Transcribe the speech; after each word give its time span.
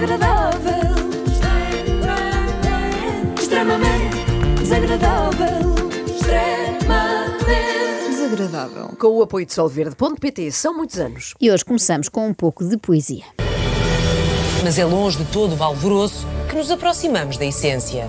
desagradável. 0.00 0.72
Extremamente 3.38 4.16
desagradável. 4.60 5.74
Extremamente 6.06 7.36
Desagradável. 8.10 8.88
Com 8.98 9.08
o 9.08 9.22
apoio 9.22 9.46
de 9.46 9.54
Solverde.pt, 9.54 10.52
são 10.52 10.76
muitos 10.76 10.98
anos. 10.98 11.34
E 11.40 11.50
hoje 11.50 11.64
começamos 11.64 12.08
com 12.08 12.28
um 12.28 12.34
pouco 12.34 12.64
de 12.64 12.76
poesia. 12.76 13.24
Mas 14.62 14.78
é 14.78 14.84
longe 14.84 15.18
de 15.18 15.24
todo 15.26 15.56
o 15.56 15.62
alvoroço 15.62 16.26
que 16.48 16.56
nos 16.56 16.70
aproximamos 16.70 17.36
da 17.38 17.46
essência 17.46 18.06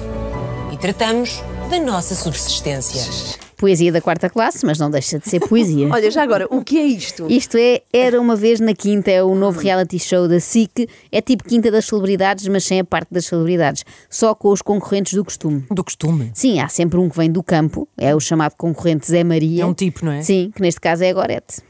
e 0.73 0.77
tratamos 0.77 1.41
da 1.69 1.79
nossa 1.79 2.15
subsistência. 2.15 3.46
Poesia 3.57 3.91
da 3.91 3.99
quarta 3.99 4.29
classe, 4.29 4.65
mas 4.65 4.77
não 4.77 4.89
deixa 4.91 5.17
de 5.17 5.27
ser 5.27 5.39
poesia. 5.39 5.89
Olha, 5.91 6.11
já 6.11 6.21
agora, 6.21 6.47
o 6.49 6.63
que 6.63 6.77
é 6.77 6.85
isto? 6.85 7.25
Isto 7.29 7.57
é 7.57 7.81
Era 7.91 8.21
Uma 8.21 8.35
Vez 8.35 8.59
na 8.59 8.73
Quinta, 8.73 9.09
é 9.09 9.23
o 9.23 9.33
novo 9.33 9.59
reality 9.59 9.97
show 9.97 10.27
da 10.27 10.39
SIC. 10.39 10.87
É 11.11 11.21
tipo 11.21 11.43
Quinta 11.43 11.71
das 11.71 11.85
Celebridades, 11.85 12.47
mas 12.47 12.63
sem 12.63 12.79
a 12.79 12.85
parte 12.85 13.07
das 13.11 13.25
celebridades. 13.25 13.83
Só 14.09 14.35
com 14.35 14.49
os 14.49 14.61
concorrentes 14.61 15.13
do 15.13 15.25
costume. 15.25 15.65
Do 15.71 15.83
costume. 15.83 16.31
Sim, 16.33 16.59
há 16.59 16.67
sempre 16.67 16.99
um 16.99 17.09
que 17.09 17.17
vem 17.17 17.31
do 17.31 17.41
campo, 17.41 17.87
é 17.97 18.15
o 18.15 18.19
chamado 18.19 18.53
concorrente 18.55 19.07
Zé 19.07 19.23
Maria. 19.23 19.63
É 19.63 19.65
um 19.65 19.73
tipo, 19.73 20.05
não 20.05 20.11
é? 20.11 20.21
Sim, 20.21 20.51
que 20.55 20.61
neste 20.61 20.79
caso 20.79 21.03
é 21.03 21.09
a 21.09 21.13
Gorete. 21.13 21.61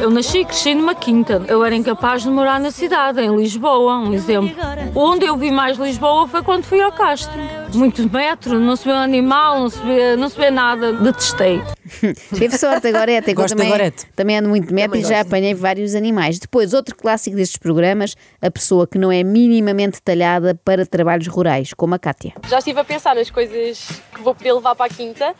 Eu 0.00 0.10
nasci 0.10 0.40
e 0.40 0.44
cresci 0.44 0.74
numa 0.74 0.94
quinta. 0.94 1.42
Eu 1.48 1.64
era 1.64 1.74
incapaz 1.74 2.22
de 2.22 2.28
morar 2.28 2.60
na 2.60 2.70
cidade, 2.70 3.20
em 3.22 3.34
Lisboa, 3.34 3.98
um 3.98 4.12
exemplo. 4.12 4.54
Onde 4.94 5.24
eu 5.24 5.36
vi 5.36 5.50
mais 5.50 5.78
Lisboa 5.78 6.28
foi 6.28 6.42
quando 6.42 6.64
fui 6.64 6.80
ao 6.82 6.92
Castro. 6.92 7.40
Muito 7.72 8.08
metro, 8.12 8.58
não 8.58 8.76
se 8.76 8.84
vê 8.84 8.92
animal, 8.92 9.60
não 9.60 9.68
se 9.68 9.80
vê, 9.82 10.16
não 10.16 10.28
se 10.28 10.36
vê 10.36 10.50
nada. 10.50 10.92
Detestei. 11.14 11.62
Teve 12.38 12.58
sorte 12.58 12.88
a 12.88 12.92
Gorete, 12.92 13.18
é 13.30 13.34
que 13.34 13.40
eu 13.40 13.42
Gosto 13.42 13.54
da 13.56 13.62
também, 13.62 13.70
Gorete. 13.70 14.06
também 14.16 14.38
ando 14.38 14.48
muito 14.48 14.68
de 14.68 14.74
meta 14.74 14.96
e 14.98 15.02
já 15.04 15.20
apanhei 15.20 15.54
vários 15.54 15.94
animais. 15.94 16.38
Depois, 16.38 16.74
outro 16.74 16.94
clássico 16.96 17.36
destes 17.36 17.56
programas, 17.56 18.16
a 18.42 18.50
pessoa 18.50 18.86
que 18.86 18.98
não 18.98 19.10
é 19.12 19.22
minimamente 19.22 20.02
talhada 20.02 20.58
para 20.64 20.84
trabalhos 20.84 21.26
rurais, 21.28 21.72
como 21.74 21.94
a 21.94 21.98
Cátia. 21.98 22.32
Já 22.48 22.58
estive 22.58 22.80
a 22.80 22.84
pensar 22.84 23.14
nas 23.14 23.30
coisas 23.30 23.88
que 24.14 24.20
vou 24.22 24.34
poder 24.34 24.52
levar 24.52 24.74
para 24.74 24.86
a 24.86 24.94
quinta. 24.94 25.34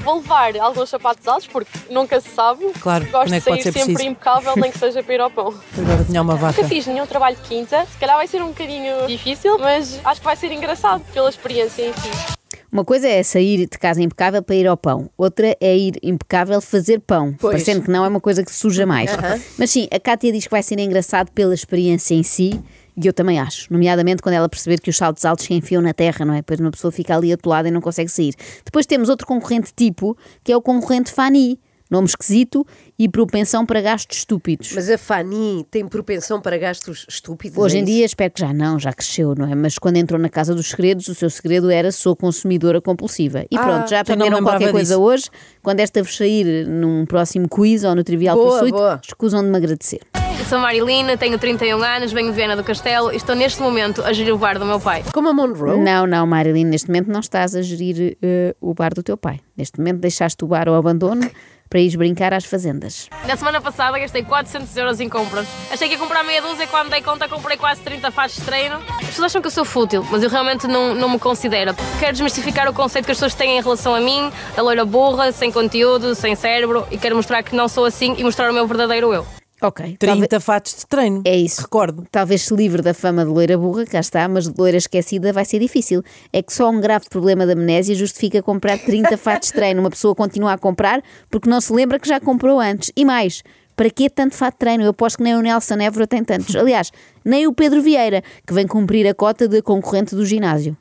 Vou 0.00 0.16
levar 0.16 0.56
alguns 0.58 0.88
sapatos 0.88 1.26
altos, 1.26 1.46
porque 1.48 1.70
nunca 1.90 2.20
se 2.20 2.28
sabe. 2.30 2.64
Claro, 2.80 3.04
Gosto 3.06 3.24
quando 3.28 3.34
é 3.34 3.38
de 3.38 3.44
que 3.44 3.50
pode 3.50 3.62
sair 3.62 3.72
ser 3.72 3.78
sempre 3.78 3.92
preciso? 3.94 4.10
impecável, 4.12 4.52
nem 4.56 4.70
que 4.70 4.78
seja 4.78 5.02
para 5.02 5.14
ir 5.14 5.20
ao 5.20 5.30
pão. 5.30 5.52
Agora 5.76 6.04
tinha 6.04 6.22
uma 6.22 6.36
vaca. 6.36 6.56
Nunca 6.62 6.68
fiz 6.68 6.86
nenhum 6.86 7.06
trabalho 7.06 7.36
de 7.36 7.42
quinta. 7.42 7.84
Se 7.86 7.98
calhar 7.98 8.16
vai 8.16 8.26
ser 8.26 8.40
um 8.42 8.48
bocadinho 8.48 9.06
difícil, 9.06 9.58
mas 9.58 10.00
acho 10.04 10.20
que 10.20 10.24
vai 10.24 10.36
ser 10.36 10.52
engraçado 10.52 11.02
pela 11.12 11.28
experiência 11.28 11.82
em 11.82 11.92
si. 11.92 12.37
Uma 12.70 12.84
coisa 12.84 13.08
é 13.08 13.22
sair 13.22 13.66
de 13.66 13.78
casa 13.78 14.02
impecável 14.02 14.42
para 14.42 14.54
ir 14.54 14.66
ao 14.66 14.76
pão, 14.76 15.08
outra 15.16 15.56
é 15.58 15.76
ir 15.76 15.94
impecável 16.02 16.60
fazer 16.60 17.00
pão, 17.00 17.34
Pois. 17.38 17.52
parecendo 17.52 17.82
que 17.82 17.90
não 17.90 18.04
é 18.04 18.08
uma 18.08 18.20
coisa 18.20 18.44
que 18.44 18.52
suja 18.52 18.84
mais. 18.84 19.10
Mas 19.56 19.70
sim, 19.70 19.88
a 19.90 19.98
Cátia 19.98 20.30
diz 20.30 20.44
que 20.44 20.50
vai 20.50 20.62
ser 20.62 20.78
engraçado 20.78 21.30
pela 21.32 21.54
experiência 21.54 22.14
em 22.14 22.22
si, 22.22 22.60
e 22.94 23.06
eu 23.06 23.12
também 23.12 23.38
acho, 23.38 23.72
nomeadamente 23.72 24.20
quando 24.20 24.34
ela 24.34 24.48
perceber 24.48 24.80
que 24.80 24.90
os 24.90 24.96
saltos 24.98 25.24
altos 25.24 25.46
se 25.46 25.54
enfiam 25.54 25.80
na 25.80 25.94
terra, 25.94 26.26
não 26.26 26.34
é? 26.34 26.38
Depois 26.38 26.60
uma 26.60 26.70
pessoa 26.70 26.92
fica 26.92 27.16
ali 27.16 27.32
atolada 27.32 27.68
e 27.68 27.70
não 27.70 27.80
consegue 27.80 28.10
sair. 28.10 28.34
Depois 28.64 28.84
temos 28.84 29.08
outro 29.08 29.26
concorrente 29.26 29.72
tipo, 29.74 30.16
que 30.44 30.52
é 30.52 30.56
o 30.56 30.60
concorrente 30.60 31.10
Fani, 31.10 31.58
nome 31.90 32.06
esquisito 32.06 32.66
e 32.98 33.08
propensão 33.08 33.64
para 33.64 33.80
gastos 33.80 34.18
estúpidos. 34.18 34.72
Mas 34.74 34.90
a 34.90 34.98
Fanny 34.98 35.66
tem 35.70 35.86
propensão 35.86 36.40
para 36.40 36.58
gastos 36.58 37.06
estúpidos. 37.08 37.58
Hoje 37.58 37.78
é 37.78 37.80
em 37.80 37.84
dia 37.84 38.04
espero 38.04 38.32
que 38.32 38.40
já 38.40 38.52
não, 38.52 38.78
já 38.78 38.92
cresceu, 38.92 39.34
não 39.36 39.50
é? 39.50 39.54
Mas 39.54 39.78
quando 39.78 39.96
entrou 39.96 40.20
na 40.20 40.28
Casa 40.28 40.54
dos 40.54 40.68
Segredos, 40.68 41.08
o 41.08 41.14
seu 41.14 41.30
segredo 41.30 41.70
era 41.70 41.90
sou 41.92 42.14
consumidora 42.14 42.80
compulsiva. 42.80 43.44
E 43.50 43.58
pronto, 43.58 43.88
já 43.88 44.00
aprenderam 44.00 44.42
qualquer 44.42 44.70
coisa 44.70 44.94
disso. 44.94 45.02
hoje. 45.02 45.30
Quando 45.62 45.80
esta 45.80 46.02
vos 46.02 46.16
sair 46.16 46.66
num 46.66 47.06
próximo 47.06 47.48
quiz 47.48 47.84
ou 47.84 47.94
no 47.94 48.04
Trivial 48.04 48.36
Boa, 48.36 48.50
Pursuit, 48.50 48.72
boa. 48.72 49.00
escusam 49.04 49.42
de 49.42 49.48
me 49.48 49.56
agradecer. 49.56 50.00
Eu 50.38 50.44
sou 50.44 50.58
Marilina, 50.60 51.16
tenho 51.16 51.36
31 51.36 51.82
anos, 51.82 52.12
venho 52.12 52.30
de 52.30 52.36
Viana 52.36 52.54
do 52.54 52.62
Castelo 52.62 53.12
e 53.12 53.16
estou 53.16 53.34
neste 53.34 53.60
momento 53.60 54.02
a 54.04 54.12
gerir 54.12 54.32
o 54.32 54.38
bar 54.38 54.56
do 54.56 54.64
meu 54.64 54.78
pai. 54.78 55.02
Como 55.12 55.28
a 55.28 55.32
Monroe. 55.32 55.78
Não, 55.78 56.06
não, 56.06 56.26
Marilyn, 56.26 56.64
neste 56.64 56.86
momento 56.86 57.08
não 57.08 57.20
estás 57.20 57.56
a 57.56 57.62
gerir 57.62 58.16
eh, 58.22 58.54
o 58.60 58.72
bar 58.72 58.94
do 58.94 59.02
teu 59.02 59.16
pai. 59.16 59.40
Neste 59.56 59.78
momento 59.78 59.98
deixaste 59.98 60.44
o 60.44 60.46
bar 60.46 60.68
ao 60.68 60.76
abandono 60.76 61.28
para 61.68 61.80
ires 61.80 61.96
brincar 61.96 62.32
às 62.32 62.44
fazendas. 62.44 63.08
Na 63.26 63.36
semana 63.36 63.60
passada 63.60 63.98
gastei 63.98 64.22
400 64.22 64.74
euros 64.76 65.00
em 65.00 65.08
compras. 65.08 65.46
Achei 65.72 65.88
que 65.88 65.94
ia 65.94 65.98
comprar 65.98 66.22
meia 66.22 66.40
dúzia 66.40 66.64
e 66.64 66.66
quando 66.68 66.88
dei 66.88 67.02
conta 67.02 67.28
comprei 67.28 67.56
quase 67.56 67.80
30 67.82 68.10
fatos 68.12 68.36
de 68.36 68.42
treino. 68.42 68.76
As 68.76 69.06
pessoas 69.06 69.32
acham 69.32 69.42
que 69.42 69.48
eu 69.48 69.52
sou 69.52 69.64
fútil, 69.64 70.06
mas 70.10 70.22
eu 70.22 70.30
realmente 70.30 70.68
não, 70.68 70.94
não 70.94 71.10
me 71.10 71.18
considero. 71.18 71.74
Quero 71.98 72.12
desmistificar 72.12 72.68
o 72.70 72.72
conceito 72.72 73.04
que 73.04 73.10
as 73.10 73.18
pessoas 73.18 73.34
têm 73.34 73.58
em 73.58 73.60
relação 73.60 73.94
a 73.94 74.00
mim, 74.00 74.30
da 74.54 74.62
loira 74.62 74.84
burra, 74.84 75.32
sem 75.32 75.50
conteúdo, 75.50 76.14
sem 76.14 76.34
cérebro, 76.36 76.86
e 76.92 76.96
quero 76.96 77.16
mostrar 77.16 77.42
que 77.42 77.56
não 77.56 77.68
sou 77.68 77.84
assim 77.84 78.14
e 78.16 78.22
mostrar 78.22 78.50
o 78.50 78.54
meu 78.54 78.66
verdadeiro 78.66 79.12
eu. 79.12 79.26
Ok. 79.60 79.96
30 79.98 80.40
fatos 80.40 80.74
de 80.74 80.86
treino. 80.86 81.22
É 81.24 81.36
isso. 81.36 81.62
Recordo. 81.62 82.06
Talvez 82.10 82.42
se 82.42 82.54
livre 82.54 82.80
da 82.80 82.94
fama 82.94 83.24
de 83.24 83.30
loira 83.30 83.58
burra, 83.58 83.84
cá 83.84 84.00
está, 84.00 84.28
mas 84.28 84.48
de 84.48 84.54
loira 84.56 84.76
esquecida 84.76 85.32
vai 85.32 85.44
ser 85.44 85.58
difícil. 85.58 86.02
É 86.32 86.42
que 86.42 86.52
só 86.52 86.70
um 86.70 86.80
grave 86.80 87.06
problema 87.10 87.46
da 87.46 87.54
amnésia 87.54 87.94
justifica 87.94 88.42
comprar 88.42 88.78
30 88.78 89.16
fatos 89.18 89.48
de 89.48 89.54
treino. 89.54 89.80
Uma 89.80 89.90
pessoa 89.90 90.14
continua 90.14 90.52
a 90.52 90.58
comprar 90.58 91.02
porque 91.30 91.50
não 91.50 91.60
se 91.60 91.72
lembra 91.72 91.98
que 91.98 92.08
já 92.08 92.20
comprou 92.20 92.60
antes. 92.60 92.92
E 92.96 93.04
mais, 93.04 93.42
para 93.76 93.90
que 93.90 94.08
tanto 94.08 94.34
fato 94.34 94.54
de 94.54 94.58
treino? 94.58 94.84
Eu 94.84 94.90
aposto 94.90 95.18
que 95.18 95.24
nem 95.24 95.34
o 95.34 95.40
Nelson 95.40 95.76
Évora 95.80 96.06
tem 96.06 96.22
tantos. 96.22 96.54
Aliás, 96.54 96.90
nem 97.24 97.46
o 97.46 97.52
Pedro 97.52 97.82
Vieira, 97.82 98.22
que 98.46 98.54
vem 98.54 98.66
cumprir 98.66 99.06
a 99.08 99.14
cota 99.14 99.48
de 99.48 99.60
concorrente 99.62 100.14
do 100.14 100.24
ginásio. 100.24 100.76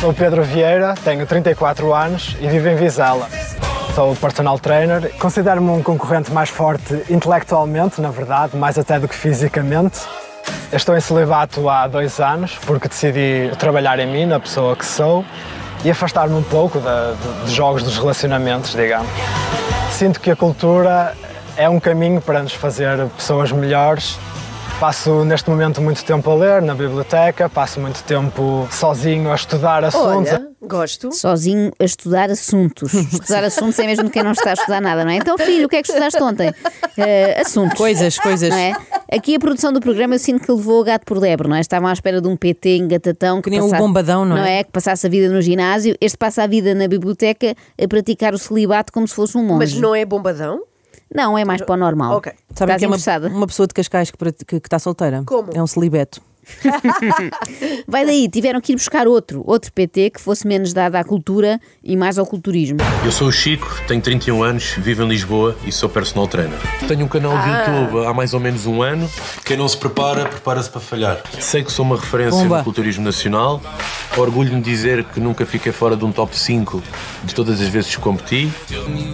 Sou 0.00 0.10
o 0.10 0.14
Pedro 0.14 0.42
Vieira, 0.42 0.94
tenho 1.04 1.26
34 1.26 1.94
anos 1.94 2.36
e 2.40 2.48
vivo 2.48 2.68
em 2.68 2.76
Vizela. 2.76 3.43
Sou 3.94 4.12
personal 4.16 4.58
trainer. 4.58 5.12
Considero-me 5.20 5.70
um 5.70 5.80
concorrente 5.80 6.32
mais 6.32 6.48
forte 6.48 7.04
intelectualmente, 7.08 8.00
na 8.00 8.10
verdade, 8.10 8.56
mais 8.56 8.76
até 8.76 8.98
do 8.98 9.06
que 9.06 9.14
fisicamente. 9.14 10.00
Eu 10.72 10.76
Estou 10.76 10.96
em 10.96 11.00
celibato 11.00 11.68
há 11.68 11.86
dois 11.86 12.18
anos 12.18 12.58
porque 12.66 12.88
decidi 12.88 13.52
trabalhar 13.56 14.00
em 14.00 14.06
mim, 14.08 14.26
na 14.26 14.40
pessoa 14.40 14.74
que 14.74 14.84
sou, 14.84 15.24
e 15.84 15.90
afastar-me 15.92 16.34
um 16.34 16.42
pouco 16.42 16.80
dos 17.44 17.52
jogos 17.52 17.84
dos 17.84 17.96
relacionamentos, 17.96 18.72
digamos. 18.72 19.08
Sinto 19.92 20.18
que 20.18 20.28
a 20.28 20.34
cultura 20.34 21.14
é 21.56 21.68
um 21.68 21.78
caminho 21.78 22.20
para 22.20 22.42
nos 22.42 22.52
fazer 22.52 23.06
pessoas 23.16 23.52
melhores. 23.52 24.18
Passo 24.80 25.24
neste 25.24 25.48
momento 25.48 25.80
muito 25.80 26.04
tempo 26.04 26.28
a 26.32 26.34
ler 26.34 26.60
na 26.60 26.74
biblioteca, 26.74 27.48
passo 27.48 27.78
muito 27.78 28.02
tempo 28.02 28.66
sozinho 28.72 29.30
a 29.30 29.36
estudar 29.36 29.84
assuntos. 29.84 30.32
Olha, 30.32 30.53
gosto. 30.66 31.12
Sozinho 31.12 31.72
a 31.78 31.84
estudar 31.84 32.30
assuntos. 32.30 32.92
Estudar 33.12 33.44
assuntos 33.44 33.78
é 33.78 33.86
mesmo 33.86 34.10
quem 34.10 34.22
não 34.22 34.32
está 34.32 34.50
a 34.50 34.52
estudar 34.54 34.80
nada, 34.80 35.04
não 35.04 35.10
é? 35.10 35.16
Então, 35.16 35.36
filho, 35.38 35.66
o 35.66 35.68
que 35.68 35.76
é 35.76 35.82
que 35.82 35.88
estudaste 35.88 36.22
ontem? 36.22 36.52
Eh, 36.96 37.40
assuntos. 37.40 37.76
Coisas, 37.76 38.18
coisas. 38.18 38.50
Não 38.50 38.56
é? 38.56 38.72
Aqui 39.12 39.36
a 39.36 39.38
produção 39.38 39.72
do 39.72 39.80
programa 39.80 40.14
eu 40.14 40.18
sinto 40.18 40.44
que 40.44 40.50
levou 40.50 40.80
o 40.80 40.84
gato 40.84 41.04
por 41.04 41.18
lebre, 41.18 41.48
não 41.48 41.56
é? 41.56 41.60
Estavam 41.60 41.88
à 41.88 41.92
espera 41.92 42.20
de 42.20 42.28
um 42.28 42.36
PT 42.36 42.76
engatatão 42.76 43.40
Que 43.40 43.50
nem 43.50 43.60
o 43.60 43.70
bombadão, 43.70 44.24
não 44.24 44.38
é? 44.38 44.64
Que 44.64 44.70
passasse 44.70 45.06
a 45.06 45.10
vida 45.10 45.32
no 45.32 45.40
ginásio. 45.40 45.96
Este 46.00 46.18
passa 46.18 46.42
a 46.42 46.46
vida 46.46 46.74
na 46.74 46.88
biblioteca 46.88 47.54
a 47.82 47.88
praticar 47.88 48.34
o 48.34 48.38
celibato 48.38 48.92
como 48.92 49.06
se 49.06 49.14
fosse 49.14 49.36
um 49.36 49.42
monge. 49.42 49.58
Mas 49.58 49.74
não 49.74 49.94
é 49.94 50.04
bombadão? 50.04 50.62
Não, 51.14 51.38
é 51.38 51.44
mais 51.44 51.62
para 51.62 51.74
o 51.74 51.76
normal. 51.76 52.16
Ok. 52.16 52.32
Sabem 52.54 52.74
Estás 52.74 53.02
que 53.02 53.08
é 53.08 53.28
uma, 53.28 53.36
uma 53.36 53.46
pessoa 53.46 53.66
de 53.66 53.74
Cascais 53.74 54.10
que 54.10 54.16
que 54.18 54.60
que 54.60 54.66
está 54.66 54.78
solteira? 54.78 55.22
Como? 55.24 55.50
É 55.54 55.62
um 55.62 55.66
celibeto. 55.66 56.20
Vai 57.86 58.04
daí, 58.04 58.28
tiveram 58.28 58.60
que 58.60 58.72
ir 58.72 58.76
buscar 58.76 59.06
outro, 59.06 59.42
outro 59.46 59.72
PT 59.72 60.10
que 60.10 60.20
fosse 60.20 60.46
menos 60.46 60.72
dado 60.72 60.96
à 60.96 61.04
cultura 61.04 61.60
e 61.82 61.96
mais 61.96 62.18
ao 62.18 62.26
culturismo. 62.26 62.78
Eu 63.04 63.12
sou 63.12 63.28
o 63.28 63.32
Chico, 63.32 63.68
tenho 63.86 64.00
31 64.00 64.42
anos, 64.42 64.74
vivo 64.78 65.02
em 65.02 65.08
Lisboa 65.08 65.56
e 65.66 65.72
sou 65.72 65.88
personal 65.88 66.28
trainer. 66.28 66.58
Tenho 66.86 67.04
um 67.04 67.08
canal 67.08 67.36
de 67.38 67.48
YouTube 67.48 68.06
há 68.06 68.14
mais 68.14 68.34
ou 68.34 68.40
menos 68.40 68.66
um 68.66 68.82
ano. 68.82 69.10
Quem 69.44 69.56
não 69.56 69.68
se 69.68 69.76
prepara, 69.76 70.26
prepara-se 70.26 70.70
para 70.70 70.80
falhar. 70.80 71.22
Sei 71.40 71.62
que 71.62 71.72
sou 71.72 71.84
uma 71.84 71.96
referência 71.96 72.42
Bomba. 72.42 72.58
no 72.58 72.64
culturismo 72.64 73.04
nacional. 73.04 73.60
Orgulho-me 74.16 74.60
de 74.62 74.70
dizer 74.70 75.04
que 75.06 75.18
nunca 75.18 75.44
fiquei 75.44 75.72
fora 75.72 75.96
de 75.96 76.04
um 76.04 76.12
top 76.12 76.38
5 76.38 76.80
de 77.24 77.34
todas 77.34 77.60
as 77.60 77.66
vezes 77.66 77.96
que 77.96 78.00
competi. 78.00 78.48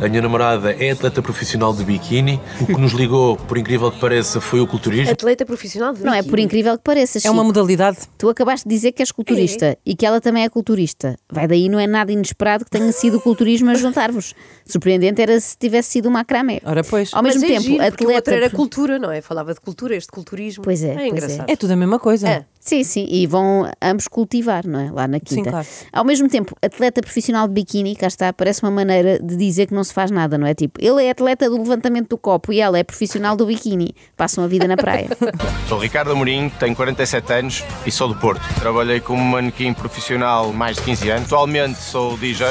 A 0.04 0.08
minha 0.08 0.20
namorada 0.20 0.72
é 0.72 0.90
atleta 0.90 1.22
profissional 1.22 1.72
de 1.72 1.82
biquíni. 1.84 2.38
O 2.60 2.66
que 2.66 2.76
nos 2.78 2.92
ligou, 2.92 3.36
por 3.36 3.56
incrível 3.56 3.90
que 3.90 3.98
pareça, 3.98 4.42
foi 4.42 4.60
o 4.60 4.66
culturismo. 4.66 5.10
Atleta 5.10 5.46
profissional 5.46 5.94
de 5.94 6.02
Não 6.04 6.12
é 6.12 6.16
biquíni. 6.18 6.30
por 6.30 6.38
incrível 6.38 6.76
que 6.76 6.84
pareça, 6.84 7.18
É 7.18 7.30
uma 7.30 7.36
Chico. 7.42 7.44
modalidade. 7.46 7.98
Tu 8.18 8.28
acabaste 8.28 8.68
de 8.68 8.74
dizer 8.74 8.92
que 8.92 9.00
és 9.00 9.10
culturista 9.10 9.78
e 9.86 9.94
que 9.96 10.04
ela 10.04 10.20
também 10.20 10.44
é 10.44 10.48
culturista. 10.50 11.16
Vai 11.32 11.48
daí, 11.48 11.70
não 11.70 11.80
é 11.80 11.86
nada 11.86 12.12
inesperado 12.12 12.64
que 12.66 12.70
tenha 12.70 12.92
sido 12.92 13.16
o 13.16 13.20
culturismo 13.22 13.70
a 13.70 13.74
juntar-vos. 13.74 14.34
Surpreendente 14.66 15.22
era 15.22 15.40
se 15.40 15.56
tivesse 15.56 15.92
sido 15.92 16.06
uma 16.10 16.20
macramé. 16.20 16.60
Ora, 16.62 16.84
pois. 16.84 17.10
Ao 17.14 17.22
Mas 17.22 17.36
mesmo 17.36 17.46
é 17.46 17.52
tempo, 17.54 17.62
giro, 17.62 17.84
porque 17.86 18.04
o 18.04 18.08
outro 18.08 18.18
atleta. 18.34 18.46
era 18.46 18.50
cultura, 18.54 18.98
não 18.98 19.10
é? 19.10 19.22
Falava 19.22 19.54
de 19.54 19.60
cultura, 19.60 19.96
este 19.96 20.12
culturismo. 20.12 20.62
Pois 20.62 20.82
é, 20.84 20.90
É 20.90 20.94
pois 20.94 21.04
é. 21.04 21.08
engraçado. 21.08 21.48
É 21.50 21.56
tudo 21.56 21.72
a 21.72 21.76
mesma 21.76 21.98
coisa. 21.98 22.28
É. 22.28 22.44
Sim, 22.60 22.84
sim, 22.84 23.06
e 23.08 23.26
vão 23.26 23.70
ambos 23.80 24.06
cultivar, 24.06 24.66
não 24.66 24.78
é? 24.78 24.90
Lá 24.90 25.08
na 25.08 25.18
quinta. 25.18 25.50
claro. 25.50 25.66
Ao 25.90 26.04
mesmo 26.04 26.28
tempo, 26.28 26.54
atleta 26.60 27.00
profissional 27.00 27.48
de 27.48 27.54
biquíni, 27.54 27.96
cá 27.96 28.06
está, 28.06 28.32
parece 28.34 28.62
uma 28.62 28.70
maneira 28.70 29.18
de 29.18 29.34
dizer 29.34 29.66
que 29.66 29.74
não 29.74 29.82
se 29.82 29.94
faz 29.94 30.10
nada, 30.10 30.36
não 30.36 30.46
é? 30.46 30.54
Tipo, 30.54 30.78
ele 30.78 31.02
é 31.02 31.10
atleta 31.10 31.48
do 31.48 31.56
levantamento 31.56 32.10
do 32.10 32.18
copo 32.18 32.52
e 32.52 32.60
ela 32.60 32.78
é 32.78 32.84
profissional 32.84 33.34
do 33.34 33.46
biquíni. 33.46 33.94
Passam 34.14 34.44
a 34.44 34.46
vida 34.46 34.68
na 34.68 34.76
praia. 34.76 35.08
Sou 35.68 35.78
Ricardo 35.78 36.12
Amorim, 36.12 36.50
tenho 36.60 36.76
47 36.76 37.32
anos 37.32 37.64
e 37.86 37.90
sou 37.90 38.08
do 38.08 38.14
Porto. 38.16 38.42
Trabalhei 38.56 39.00
como 39.00 39.24
manequim 39.24 39.72
profissional 39.72 40.52
mais 40.52 40.76
de 40.76 40.82
15 40.82 41.10
anos. 41.10 41.26
Atualmente 41.32 41.78
sou 41.78 42.16
DJ. 42.18 42.48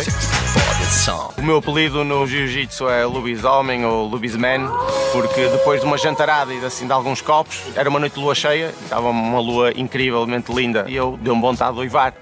O 1.38 1.42
meu 1.42 1.58
apelido 1.58 2.04
no 2.04 2.26
jiu-jitsu 2.26 2.90
é 2.90 3.06
lobisomem 3.06 3.86
ou 3.86 4.08
lobisman, 4.08 4.68
porque 5.12 5.48
depois 5.48 5.82
de 5.82 5.86
uma 5.86 5.98
jantarada 5.98 6.54
e 6.54 6.66
assim 6.66 6.88
de 6.88 6.92
alguns 6.92 7.22
copos, 7.22 7.62
era 7.76 7.88
uma 7.90 8.00
noite 8.00 8.14
de 8.14 8.20
lua 8.20 8.34
cheia, 8.34 8.74
estava 8.84 9.10
uma 9.10 9.40
lua 9.40 9.72
incrivelmente 10.00 10.52
linda 10.54 10.86
e 10.88 10.96
eu 10.96 11.18
deu-me 11.22 11.42
vontade 11.42 11.74
de 11.74 11.82
uivar. 11.82 12.14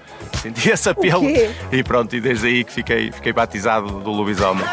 Senti 0.42 0.70
esse 0.70 0.88
apelo 0.88 1.24
e 1.72 1.82
pronto, 1.82 2.14
e 2.14 2.20
desde 2.20 2.46
aí 2.46 2.64
que 2.64 2.72
fiquei, 2.72 3.12
fiquei 3.12 3.32
batizado 3.32 4.00
do 4.00 4.10
lobisomem. 4.10 4.64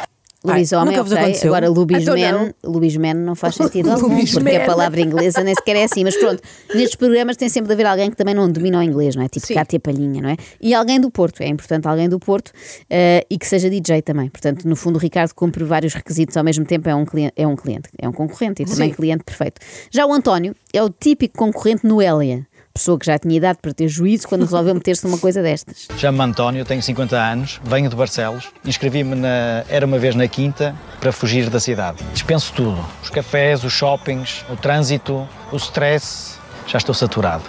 Lobisomem, 0.46 1.00
ok. 1.00 1.18
Agora, 1.46 1.66
Então 1.68 2.54
Lubisman, 2.63 3.13
não. 3.16 3.36
Faz 3.36 3.56
sentido 3.56 3.90
algum, 3.92 4.24
porque 4.25 4.56
a 4.56 4.66
palavra 4.66 5.02
inglesa 5.02 5.44
nem 5.44 5.56
sequer 5.56 5.75
é 5.78 5.84
assim. 5.84 6.04
Mas 6.04 6.16
pronto, 6.16 6.42
nestes 6.74 6.96
programas 6.96 7.36
tem 7.36 7.50
sempre 7.50 7.68
de 7.68 7.74
haver 7.74 7.86
alguém 7.86 8.10
que 8.10 8.16
também 8.16 8.36
não 8.36 8.50
domina 8.52 8.80
o 8.80 8.84
inglês, 8.84 9.16
não 9.16 9.24
é? 9.24 9.28
Tipo 9.28 9.48
Sim. 9.48 9.56
Cátia 9.56 9.80
Palhinha, 9.80 10.22
não 10.22 10.30
é? 10.30 10.38
E 10.62 10.74
alguém 10.74 11.00
do 11.00 11.10
Porto, 11.10 11.42
é 11.42 11.48
importante 11.48 11.88
alguém 11.88 12.07
do 12.07 12.19
Porto 12.19 12.52
eh, 12.90 13.25
e 13.30 13.38
que 13.38 13.48
seja 13.48 13.69
DJ 13.69 14.02
também. 14.02 14.30
Portanto, 14.30 14.68
no 14.68 14.75
fundo, 14.75 14.98
o 14.98 15.00
Ricardo 15.00 15.34
cumpre 15.34 15.63
vários 15.63 15.94
requisitos 15.94 16.38
ao 16.38 16.44
mesmo 16.44 16.63
tempo, 16.63 16.88
é 16.88 16.96
um 16.96 17.06
cliente, 17.06 17.34
é 17.36 17.48
um, 17.48 17.56
cliente, 17.56 17.90
é 18.00 18.07
um 18.07 18.13
concorrente 18.13 18.62
e 18.62 18.66
também 18.66 18.90
Sim. 18.90 18.96
cliente 18.96 19.24
perfeito. 19.24 19.60
Já 19.90 20.06
o 20.06 20.13
António 20.13 20.54
é 20.72 20.84
o 20.84 20.90
típico 20.90 21.36
concorrente 21.38 21.88
no 21.88 22.02
Elia. 22.02 22.46
Pessoa 22.77 23.00
que 23.00 23.06
já 23.06 23.18
tinha 23.18 23.38
idade 23.38 23.60
para 23.62 23.74
ter 23.74 23.88
juízo 23.88 24.27
quando 24.27 24.42
resolveu 24.42 24.75
meter-se 24.75 25.07
numa 25.07 25.18
coisa 25.18 25.42
destas. 25.42 25.88
Chamo-me 25.98 26.30
António, 26.30 26.66
tenho 26.66 26.83
50 26.83 27.16
anos, 27.16 27.62
venho 27.63 27.89
de 27.89 27.95
Barcelos. 27.95 28.50
Inscrevi-me 28.66 29.16
na 29.16 29.63
Era 29.69 29.86
uma 29.86 29.98
vez 29.98 30.13
na 30.13 30.27
Quinta 30.27 30.75
para 31.00 31.13
fugir 31.13 31.50
da 31.50 31.57
cidade. 31.57 32.04
Dispenso 32.12 32.51
tudo: 32.51 32.86
os 33.01 33.10
cafés, 33.10 33.63
os 33.63 33.72
shoppings, 33.72 34.44
o 34.50 34.57
trânsito, 34.57 35.25
o 35.54 35.56
stress. 35.56 36.38
Já 36.68 36.77
estou 36.77 36.94
saturado. 36.94 37.45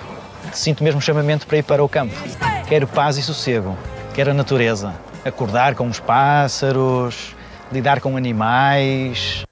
Sinto 0.53 0.85
mesmo 0.85 1.01
chamamento 1.01 1.45
para 1.45 1.59
ir 1.59 1.65
para 1.65 1.83
o 1.83 1.89
campo. 1.89 2.15
Quero 2.69 2.87
paz 2.87 3.19
e 3.19 3.23
sossego, 3.23 3.77
quero 4.15 4.31
a 4.31 4.35
natureza, 4.35 4.95
acordar 5.25 5.75
com 5.75 5.89
os 5.89 5.99
pássaros, 5.99 7.35
lidar 7.73 8.01
com 8.01 8.17
animais. 8.17 9.45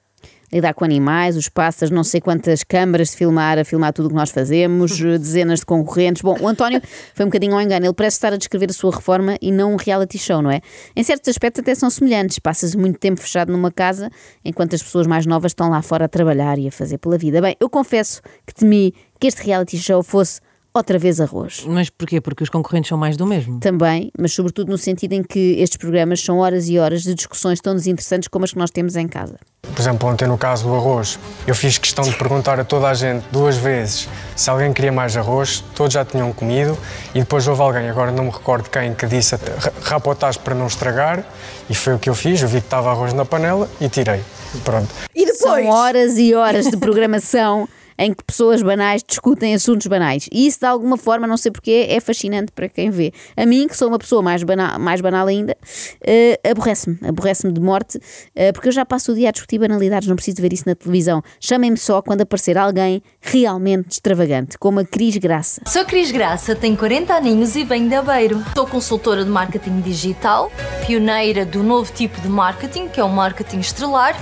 Lidar 0.55 0.73
com 0.73 0.85
animais, 0.85 1.35
os 1.35 1.49
pássaros, 1.49 1.91
não 1.91 2.03
sei 2.03 2.21
quantas 2.21 2.63
câmaras 2.63 3.09
de 3.09 3.17
filmar, 3.17 3.59
a 3.59 3.65
filmar 3.65 3.91
tudo 3.91 4.05
o 4.05 4.09
que 4.09 4.15
nós 4.15 4.29
fazemos, 4.29 4.99
eh, 5.03 5.17
dezenas 5.17 5.59
de 5.59 5.65
concorrentes. 5.65 6.21
Bom, 6.21 6.37
o 6.39 6.47
António 6.47 6.81
foi 7.13 7.25
um 7.25 7.29
bocadinho 7.29 7.53
ao 7.53 7.61
engano, 7.61 7.85
ele 7.85 7.93
parece 7.93 8.15
estar 8.15 8.33
a 8.33 8.37
descrever 8.37 8.69
a 8.69 8.73
sua 8.73 8.95
reforma 8.95 9.37
e 9.41 9.51
não 9.51 9.73
um 9.73 9.75
reality 9.75 10.17
show, 10.17 10.41
não 10.41 10.49
é? 10.49 10.61
Em 10.95 11.03
certos 11.03 11.29
aspectos 11.29 11.61
até 11.61 11.75
são 11.75 11.89
semelhantes, 11.89 12.39
passas 12.39 12.73
muito 12.73 12.97
tempo 12.97 13.19
fechado 13.19 13.51
numa 13.51 13.71
casa, 13.71 14.09
enquanto 14.43 14.75
as 14.75 14.81
pessoas 14.81 15.05
mais 15.05 15.25
novas 15.25 15.51
estão 15.51 15.69
lá 15.69 15.81
fora 15.81 16.05
a 16.05 16.07
trabalhar 16.07 16.57
e 16.57 16.67
a 16.67 16.71
fazer 16.71 16.97
pela 16.97 17.17
vida. 17.17 17.41
Bem, 17.41 17.55
eu 17.59 17.69
confesso 17.69 18.21
que 18.45 18.53
temi 18.53 18.93
que 19.19 19.27
este 19.27 19.43
reality 19.43 19.77
show 19.77 20.01
fosse 20.01 20.39
outra 20.79 20.97
vez 20.99 21.19
arroz. 21.21 21.63
Mas 21.67 21.89
porquê? 21.89 22.19
Porque 22.21 22.43
os 22.43 22.49
concorrentes 22.49 22.89
são 22.89 22.97
mais 22.97 23.15
do 23.17 23.25
mesmo. 23.25 23.59
Também, 23.59 24.11
mas 24.17 24.33
sobretudo 24.33 24.69
no 24.71 24.77
sentido 24.77 25.13
em 25.13 25.23
que 25.23 25.55
estes 25.59 25.77
programas 25.77 26.21
são 26.21 26.39
horas 26.39 26.67
e 26.69 26.77
horas 26.77 27.03
de 27.03 27.13
discussões 27.13 27.59
tão 27.61 27.73
desinteressantes 27.75 28.27
como 28.27 28.45
as 28.45 28.51
que 28.51 28.57
nós 28.59 28.69
temos 28.71 28.95
em 28.95 29.07
casa. 29.07 29.35
Por 29.61 29.81
exemplo, 29.81 30.07
ontem 30.09 30.27
no 30.27 30.37
caso 30.37 30.65
do 30.67 30.75
arroz, 30.75 31.17
eu 31.47 31.55
fiz 31.55 31.77
questão 31.77 32.03
de 32.03 32.15
perguntar 32.15 32.59
a 32.59 32.63
toda 32.63 32.87
a 32.87 32.93
gente 32.93 33.25
duas 33.31 33.57
vezes 33.57 34.07
se 34.35 34.49
alguém 34.49 34.71
queria 34.71 34.91
mais 34.91 35.17
arroz, 35.17 35.63
todos 35.73 35.93
já 35.93 36.05
tinham 36.05 36.31
comido 36.33 36.77
e 37.15 37.19
depois 37.19 37.47
houve 37.47 37.61
alguém, 37.61 37.89
agora 37.89 38.11
não 38.11 38.25
me 38.25 38.29
recordo 38.31 38.69
quem, 38.69 38.93
que 38.93 39.05
disse 39.07 39.33
até, 39.35 39.51
"Ra- 39.55 39.71
rapa 39.81 40.09
o 40.11 40.15
tacho 40.15 40.39
para 40.41 40.53
não 40.53 40.67
estragar 40.67 41.25
e 41.69 41.73
foi 41.73 41.95
o 41.95 41.99
que 41.99 42.09
eu 42.09 42.15
fiz, 42.15 42.41
eu 42.41 42.47
vi 42.47 42.59
que 42.59 42.67
estava 42.67 42.91
arroz 42.91 43.11
na 43.13 43.25
panela 43.25 43.67
e 43.81 43.89
tirei. 43.89 44.21
Pronto. 44.63 44.87
E 45.13 45.25
depois? 45.25 45.39
São 45.65 45.67
horas 45.69 46.17
e 46.17 46.33
horas 46.33 46.65
de 46.69 46.77
programação 46.77 47.67
em 47.97 48.13
que 48.13 48.23
pessoas 48.23 48.61
banais 48.61 49.03
discutem 49.05 49.53
assuntos 49.53 49.87
banais. 49.87 50.27
E 50.31 50.47
isso, 50.47 50.59
de 50.59 50.65
alguma 50.65 50.97
forma, 50.97 51.27
não 51.27 51.37
sei 51.37 51.51
porquê, 51.51 51.87
é 51.89 51.99
fascinante 51.99 52.51
para 52.51 52.67
quem 52.69 52.89
vê. 52.89 53.11
A 53.35 53.45
mim, 53.45 53.67
que 53.67 53.75
sou 53.75 53.87
uma 53.87 53.99
pessoa 53.99 54.21
mais 54.21 54.43
banal, 54.43 54.79
mais 54.79 55.01
banal 55.01 55.27
ainda, 55.27 55.55
eh, 56.01 56.39
aborrece-me. 56.49 56.97
Aborrece-me 57.07 57.53
de 57.53 57.61
morte, 57.61 57.99
eh, 58.35 58.51
porque 58.51 58.67
eu 58.69 58.71
já 58.71 58.85
passo 58.85 59.11
o 59.11 59.15
dia 59.15 59.29
a 59.29 59.31
discutir 59.31 59.59
banalidades, 59.59 60.07
não 60.07 60.15
preciso 60.15 60.41
ver 60.41 60.53
isso 60.53 60.63
na 60.65 60.75
televisão. 60.75 61.21
Chamem-me 61.39 61.77
só 61.77 62.01
quando 62.01 62.21
aparecer 62.21 62.57
alguém 62.57 63.01
realmente 63.21 63.93
extravagante, 63.93 64.57
como 64.57 64.79
a 64.79 64.85
Cris 64.85 65.17
Graça. 65.17 65.61
Sou 65.65 65.85
Cris 65.85 66.11
Graça, 66.11 66.55
tenho 66.55 66.77
40 66.77 67.13
aninhos 67.13 67.55
e 67.55 67.63
venho 67.63 67.87
de 67.87 67.95
Aveiro. 67.95 68.43
Sou 68.55 68.67
consultora 68.67 69.23
de 69.23 69.29
marketing 69.29 69.81
digital, 69.81 70.51
pioneira 70.85 71.45
do 71.45 71.63
novo 71.63 71.91
tipo 71.91 72.19
de 72.21 72.27
marketing, 72.27 72.87
que 72.87 72.99
é 72.99 73.03
o 73.03 73.09
marketing 73.09 73.59
estrelar. 73.59 74.15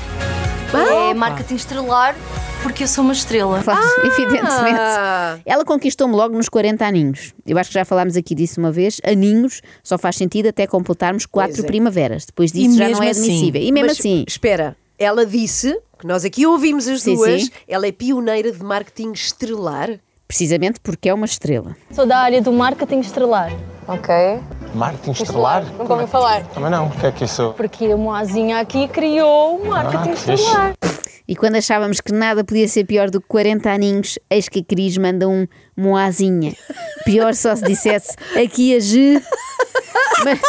É 0.77 1.13
marketing 1.13 1.55
estrelar 1.55 2.15
porque 2.61 2.83
eu 2.83 2.87
sou 2.87 3.03
uma 3.03 3.13
estrela. 3.13 3.61
Claro, 3.61 3.81
evidentemente. 4.05 4.79
Ela 5.45 5.65
conquistou-me 5.65 6.15
logo 6.15 6.35
nos 6.35 6.47
40 6.47 6.85
aninhos. 6.85 7.33
Eu 7.45 7.57
acho 7.57 7.69
que 7.69 7.73
já 7.73 7.83
falámos 7.83 8.15
aqui 8.15 8.33
disso 8.33 8.59
uma 8.59 8.71
vez. 8.71 9.01
Aninhos 9.05 9.61
só 9.83 9.97
faz 9.97 10.15
sentido 10.15 10.47
até 10.47 10.65
completarmos 10.65 11.25
quatro 11.25 11.61
é. 11.63 11.65
primaveras. 11.65 12.25
Depois 12.25 12.51
disso 12.51 12.75
E 12.75 12.77
já 12.77 12.89
não 12.89 13.03
é 13.03 13.09
assim? 13.09 13.21
admissível. 13.23 13.61
E 13.61 13.71
mesmo 13.71 13.87
Mas, 13.89 13.99
assim, 13.99 14.23
Espera, 14.27 14.77
ela 14.97 15.25
disse, 15.25 15.77
que 15.99 16.07
nós 16.07 16.23
aqui 16.23 16.45
ouvimos 16.45 16.87
as 16.87 17.01
Sim, 17.01 17.15
duas, 17.15 17.43
sim. 17.43 17.49
ela 17.67 17.85
é 17.85 17.91
pioneira 17.91 18.51
de 18.51 18.63
marketing 18.63 19.11
estrelar. 19.11 19.89
precisamente 20.27 20.79
porque 20.81 21.09
é 21.09 21.13
uma 21.13 21.25
estrela. 21.25 21.75
Sou 21.91 22.05
da 22.05 22.17
área 22.19 22.41
do 22.41 22.51
marketing 22.53 22.99
estrelar. 22.99 23.51
Ok. 23.87 24.13
Marketing 24.73 25.11
estrelar? 25.11 25.63
Nunca 25.77 25.93
ouvi 25.93 26.07
falar. 26.07 26.43
Também 26.47 26.69
não. 26.71 26.87
O 26.87 26.91
que 26.91 27.05
é 27.05 27.11
que 27.11 27.25
isso? 27.25 27.53
Porque 27.55 27.85
a 27.85 27.97
Moazinha 27.97 28.59
aqui 28.59 28.87
criou 28.87 29.57
o 29.57 29.67
marketing 29.67 30.11
Ah, 30.11 30.15
fixe. 30.15 30.33
estrelar. 30.33 30.73
E 31.27 31.35
quando 31.35 31.55
achávamos 31.55 32.01
que 32.01 32.11
nada 32.11 32.43
podia 32.43 32.67
ser 32.67 32.83
pior 32.85 33.09
do 33.09 33.21
que 33.21 33.27
40 33.27 33.69
aninhos, 33.69 34.19
eis 34.29 34.49
que 34.49 34.59
a 34.59 34.63
Cris 34.63 34.97
manda 34.97 35.27
um 35.27 35.47
moazinha. 35.77 36.53
Pior 37.05 37.33
só 37.33 37.55
se 37.55 37.63
dissesse 37.63 38.15
aqui 38.37 38.75
a 38.75 38.79
G. 38.79 39.21
Mas, 40.25 40.39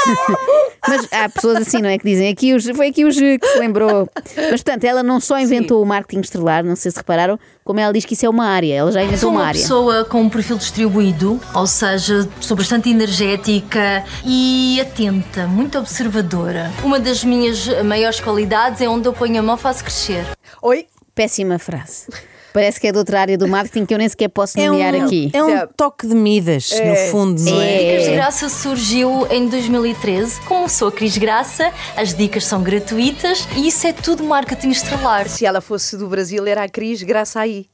mas 0.89 1.07
há 1.13 1.29
pessoas 1.29 1.57
assim, 1.59 1.81
não 1.81 1.89
é? 1.89 1.99
Que 1.99 2.05
dizem 2.05 2.29
aqui 2.31 2.55
o 2.55 2.59
G, 2.59 2.75
foi 2.75 2.89
aqui 2.89 3.05
o 3.05 3.11
G 3.11 3.39
que 3.39 3.47
se 3.47 3.59
lembrou. 3.59 4.09
Mas 4.37 4.63
portanto, 4.63 4.85
ela 4.85 5.03
não 5.03 5.21
só 5.21 5.39
inventou 5.39 5.83
o 5.83 5.87
marketing 5.87 6.21
estrelar, 6.21 6.65
não 6.65 6.77
sei 6.77 6.91
se 6.91 6.97
repararam, 6.97 7.39
como 7.65 7.81
ela 7.81 7.93
diz 7.93 8.05
que 8.05 8.15
isso 8.15 8.27
é 8.27 8.29
uma 8.29 8.47
área, 8.47 8.75
ela 8.75 8.93
já 8.93 9.01
inventou 9.03 9.21
Sou 9.21 9.31
uma 9.31 9.41
uma 9.41 9.47
área. 9.49 9.61
pessoa 9.61 10.05
com 10.05 10.21
um 10.23 10.29
perfil 10.29 10.57
distribuído, 10.59 11.41
ou 11.55 11.67
seja, 11.67 12.29
sou 12.41 12.57
bastante 12.57 12.91
energética 12.91 14.05
e 14.25 14.81
atenta, 14.81 15.47
muito 15.47 15.79
observadora. 15.79 16.71
Uma 16.83 16.99
das 17.01 17.25
minhas 17.25 17.67
maiores 17.85 18.21
qualidades 18.21 18.81
é 18.81 18.89
onde 18.89 19.09
eu 19.09 19.13
ponho 19.13 19.39
a 19.39 19.43
mão 19.43 19.57
faço 19.57 19.83
crescer. 19.83 20.27
Oi? 20.63 20.87
Péssima 21.15 21.59
frase. 21.59 22.07
Parece 22.55 22.79
que 22.81 22.87
é 22.87 22.93
de 22.93 22.99
outra 22.99 23.21
área 23.21 23.37
do 23.37 23.49
marketing 23.49 23.85
que 23.85 23.93
eu 23.93 23.99
nem 23.99 24.09
sequer 24.09 24.29
posso 24.29 24.57
É 24.61 24.69
nomear 24.69 24.95
um, 24.95 25.05
aqui. 25.05 25.29
é 25.33 25.43
um 25.43 25.67
toque 25.77 26.07
de 26.07 26.15
Midas, 26.15 26.71
no 26.71 27.11
fundo, 27.11 27.43
não 27.43 27.61
é? 27.61 27.79
Dicas 27.79 28.05
de 28.05 28.13
Graça 28.13 28.49
surgiu 28.49 29.27
em 29.29 29.49
2013. 29.49 30.41
Como 30.43 30.69
sou 30.69 30.87
a 30.87 30.93
Cris 30.93 31.19
Graça, 31.19 31.73
as 31.97 32.15
dicas 32.15 32.45
são 32.47 32.63
gratuitas 32.63 33.49
e 33.57 33.67
isso 33.67 33.85
é 33.89 33.93
tudo 33.93 34.23
marketing 34.23 34.69
estrelar. 34.71 35.29
Se 35.29 35.45
ela 35.45 35.61
fosse 35.61 35.97
do 35.97 36.07
Brasil, 36.07 36.47
era 36.47 36.63
a 36.63 36.69
Cris 36.69 37.03
Graça 37.03 37.41
aí. 37.41 37.67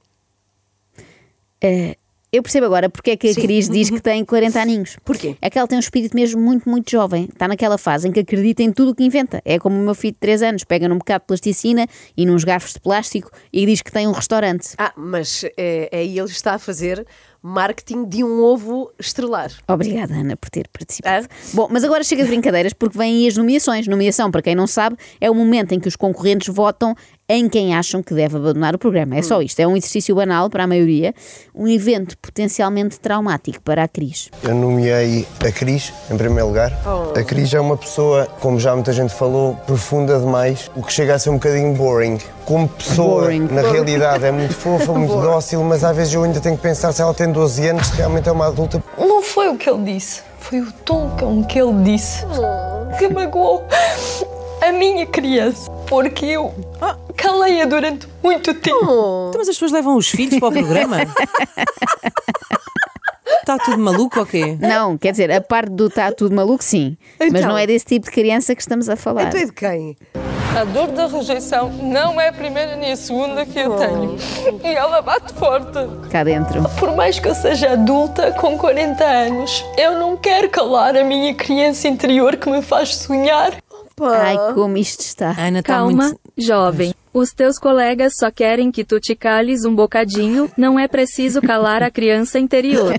Eh, 1.62 1.96
eu 2.32 2.42
percebo 2.42 2.66
agora 2.66 2.88
porque 2.88 3.10
é 3.12 3.16
que 3.16 3.30
a 3.30 3.34
Cris 3.34 3.68
diz 3.68 3.90
que 3.90 4.00
tem 4.00 4.24
40 4.24 4.60
aninhos. 4.60 4.96
Porquê? 5.04 5.36
É 5.40 5.50
que 5.50 5.58
ela 5.58 5.66
tem 5.66 5.76
um 5.76 5.80
espírito 5.80 6.14
mesmo 6.14 6.40
muito, 6.40 6.68
muito 6.68 6.90
jovem. 6.90 7.24
Está 7.24 7.48
naquela 7.48 7.76
fase 7.76 8.08
em 8.08 8.12
que 8.12 8.20
acredita 8.20 8.62
em 8.62 8.72
tudo 8.72 8.92
o 8.92 8.94
que 8.94 9.04
inventa. 9.04 9.42
É 9.44 9.58
como 9.58 9.76
o 9.76 9.84
meu 9.84 9.94
filho 9.94 10.12
de 10.12 10.20
3 10.20 10.42
anos, 10.42 10.64
pega 10.64 10.88
num 10.88 10.98
bocado 10.98 11.22
de 11.22 11.26
plasticina 11.26 11.86
e 12.16 12.24
nos 12.24 12.44
garfos 12.44 12.72
de 12.72 12.80
plástico 12.80 13.30
e 13.52 13.66
diz 13.66 13.82
que 13.82 13.90
tem 13.90 14.06
um 14.06 14.12
restaurante. 14.12 14.74
Ah, 14.78 14.92
mas 14.96 15.44
é, 15.56 15.90
aí 15.92 16.18
ele 16.18 16.28
está 16.28 16.54
a 16.54 16.58
fazer 16.58 17.04
marketing 17.42 18.04
de 18.04 18.22
um 18.22 18.42
ovo 18.42 18.92
estrelar. 18.98 19.50
Obrigada, 19.66 20.14
Ana, 20.14 20.36
por 20.36 20.50
ter 20.50 20.68
participado. 20.68 21.26
Bom, 21.54 21.68
mas 21.70 21.84
agora 21.84 22.04
chega 22.04 22.22
de 22.22 22.28
brincadeiras 22.28 22.72
porque 22.72 22.98
vêm 22.98 23.22
aí 23.22 23.28
as 23.28 23.36
nomeações. 23.36 23.86
Nomeação, 23.86 24.30
para 24.30 24.42
quem 24.42 24.54
não 24.54 24.66
sabe, 24.66 24.96
é 25.20 25.30
o 25.30 25.34
momento 25.34 25.72
em 25.72 25.80
que 25.80 25.88
os 25.88 25.96
concorrentes 25.96 26.52
votam 26.54 26.94
em 27.32 27.48
quem 27.48 27.76
acham 27.76 28.02
que 28.02 28.12
deve 28.12 28.36
abandonar 28.36 28.74
o 28.74 28.78
programa. 28.78 29.16
É 29.16 29.22
só 29.22 29.40
isto. 29.40 29.60
É 29.60 29.66
um 29.66 29.76
exercício 29.76 30.16
banal 30.16 30.50
para 30.50 30.64
a 30.64 30.66
maioria, 30.66 31.14
um 31.54 31.68
evento 31.68 32.18
potencialmente 32.18 32.98
traumático 32.98 33.62
para 33.62 33.84
a 33.84 33.88
Cris. 33.88 34.28
Eu 34.42 34.52
nomeei 34.52 35.24
a 35.38 35.52
Cris, 35.52 35.92
em 36.10 36.16
primeiro 36.16 36.48
lugar. 36.48 36.76
A 37.16 37.22
Cris 37.22 37.54
é 37.54 37.60
uma 37.60 37.76
pessoa, 37.76 38.26
como 38.40 38.58
já 38.58 38.74
muita 38.74 38.92
gente 38.92 39.14
falou, 39.14 39.54
profunda 39.64 40.18
demais, 40.18 40.68
o 40.74 40.82
que 40.82 40.92
chega 40.92 41.14
a 41.14 41.18
ser 41.20 41.30
um 41.30 41.34
bocadinho 41.34 41.72
boring. 41.74 42.18
Como 42.44 42.68
pessoa, 42.68 43.22
Boring. 43.22 43.46
na 43.46 43.62
realidade, 43.62 44.24
é 44.24 44.32
muito 44.32 44.54
fofa, 44.54 44.90
muito 44.98 45.14
dócil, 45.14 45.62
mas 45.62 45.84
às 45.84 45.96
vezes 45.96 46.12
eu 46.12 46.24
ainda 46.24 46.40
tenho 46.40 46.56
que 46.56 46.62
pensar 46.62 46.90
se 46.90 47.00
ela 47.00 47.14
tem 47.14 47.29
12 47.32 47.68
anos, 47.68 47.88
realmente 47.90 48.28
é 48.28 48.32
uma 48.32 48.46
adulta. 48.46 48.82
Não 48.98 49.22
foi 49.22 49.48
o 49.48 49.56
que 49.56 49.68
ele 49.70 49.94
disse, 49.94 50.22
foi 50.38 50.60
o 50.60 50.72
tom 50.84 51.16
com 51.18 51.44
que 51.44 51.58
ele 51.60 51.72
disse 51.82 52.24
que 52.98 53.08
magoou 53.08 53.66
a 54.66 54.72
minha 54.72 55.06
criança, 55.06 55.70
porque 55.88 56.26
eu 56.26 56.52
calei-a 57.16 57.64
durante 57.66 58.08
muito 58.22 58.52
tempo. 58.54 58.76
Então, 58.82 59.30
mas 59.36 59.48
as 59.48 59.54
pessoas 59.54 59.72
levam 59.72 59.96
os 59.96 60.08
filhos 60.08 60.38
para 60.38 60.48
o 60.48 60.52
programa? 60.52 60.96
Está 63.40 63.58
tudo 63.58 63.78
maluco 63.78 64.20
ou 64.20 64.26
quê? 64.26 64.56
Não, 64.60 64.96
quer 64.98 65.10
dizer, 65.12 65.30
a 65.32 65.40
parte 65.40 65.70
do 65.70 65.86
está 65.86 66.12
tudo 66.12 66.34
maluco, 66.34 66.62
sim. 66.62 66.96
Mas 67.18 67.30
Então. 67.30 67.48
não 67.48 67.58
é 67.58 67.66
desse 67.66 67.84
tipo 67.86 68.06
de 68.06 68.12
criança 68.12 68.54
que 68.54 68.60
estamos 68.60 68.88
a 68.88 68.96
falar. 68.96 69.24
Então 69.24 69.40
é 69.40 69.44
de 69.46 69.52
quem? 69.52 69.96
A 70.58 70.64
dor 70.64 70.88
da 70.88 71.06
rejeição 71.06 71.70
não 71.70 72.20
é 72.20 72.28
a 72.28 72.32
primeira 72.32 72.76
nem 72.76 72.92
a 72.92 72.96
segunda 72.96 73.46
que 73.46 73.58
eu 73.58 73.76
tenho. 73.76 74.16
E 74.62 74.74
ela 74.74 75.00
bate 75.00 75.32
forte. 75.34 75.78
Cá 76.10 76.24
dentro. 76.24 76.62
Por 76.78 76.94
mais 76.96 77.18
que 77.18 77.28
eu 77.28 77.34
seja 77.34 77.72
adulta, 77.72 78.32
com 78.32 78.58
40 78.58 79.04
anos, 79.04 79.64
eu 79.78 79.98
não 79.98 80.16
quero 80.16 80.50
calar 80.50 80.96
a 80.96 81.04
minha 81.04 81.34
criança 81.34 81.88
interior 81.88 82.36
que 82.36 82.50
me 82.50 82.62
faz 82.62 82.96
sonhar 82.96 83.52
Ai, 84.08 84.54
como 84.54 84.76
isto 84.78 85.00
está. 85.00 85.34
Ana 85.38 85.62
tá 85.62 85.74
Calma, 85.74 86.14
jovem. 86.36 86.94
Os 87.12 87.32
teus 87.32 87.58
colegas 87.58 88.14
só 88.16 88.30
querem 88.30 88.70
que 88.70 88.84
tu 88.84 89.00
te 89.00 89.16
cales 89.16 89.64
um 89.64 89.74
bocadinho, 89.74 90.48
não 90.56 90.78
é 90.78 90.86
preciso 90.86 91.42
calar 91.42 91.82
a 91.82 91.90
criança 91.90 92.38
interior. 92.38 92.94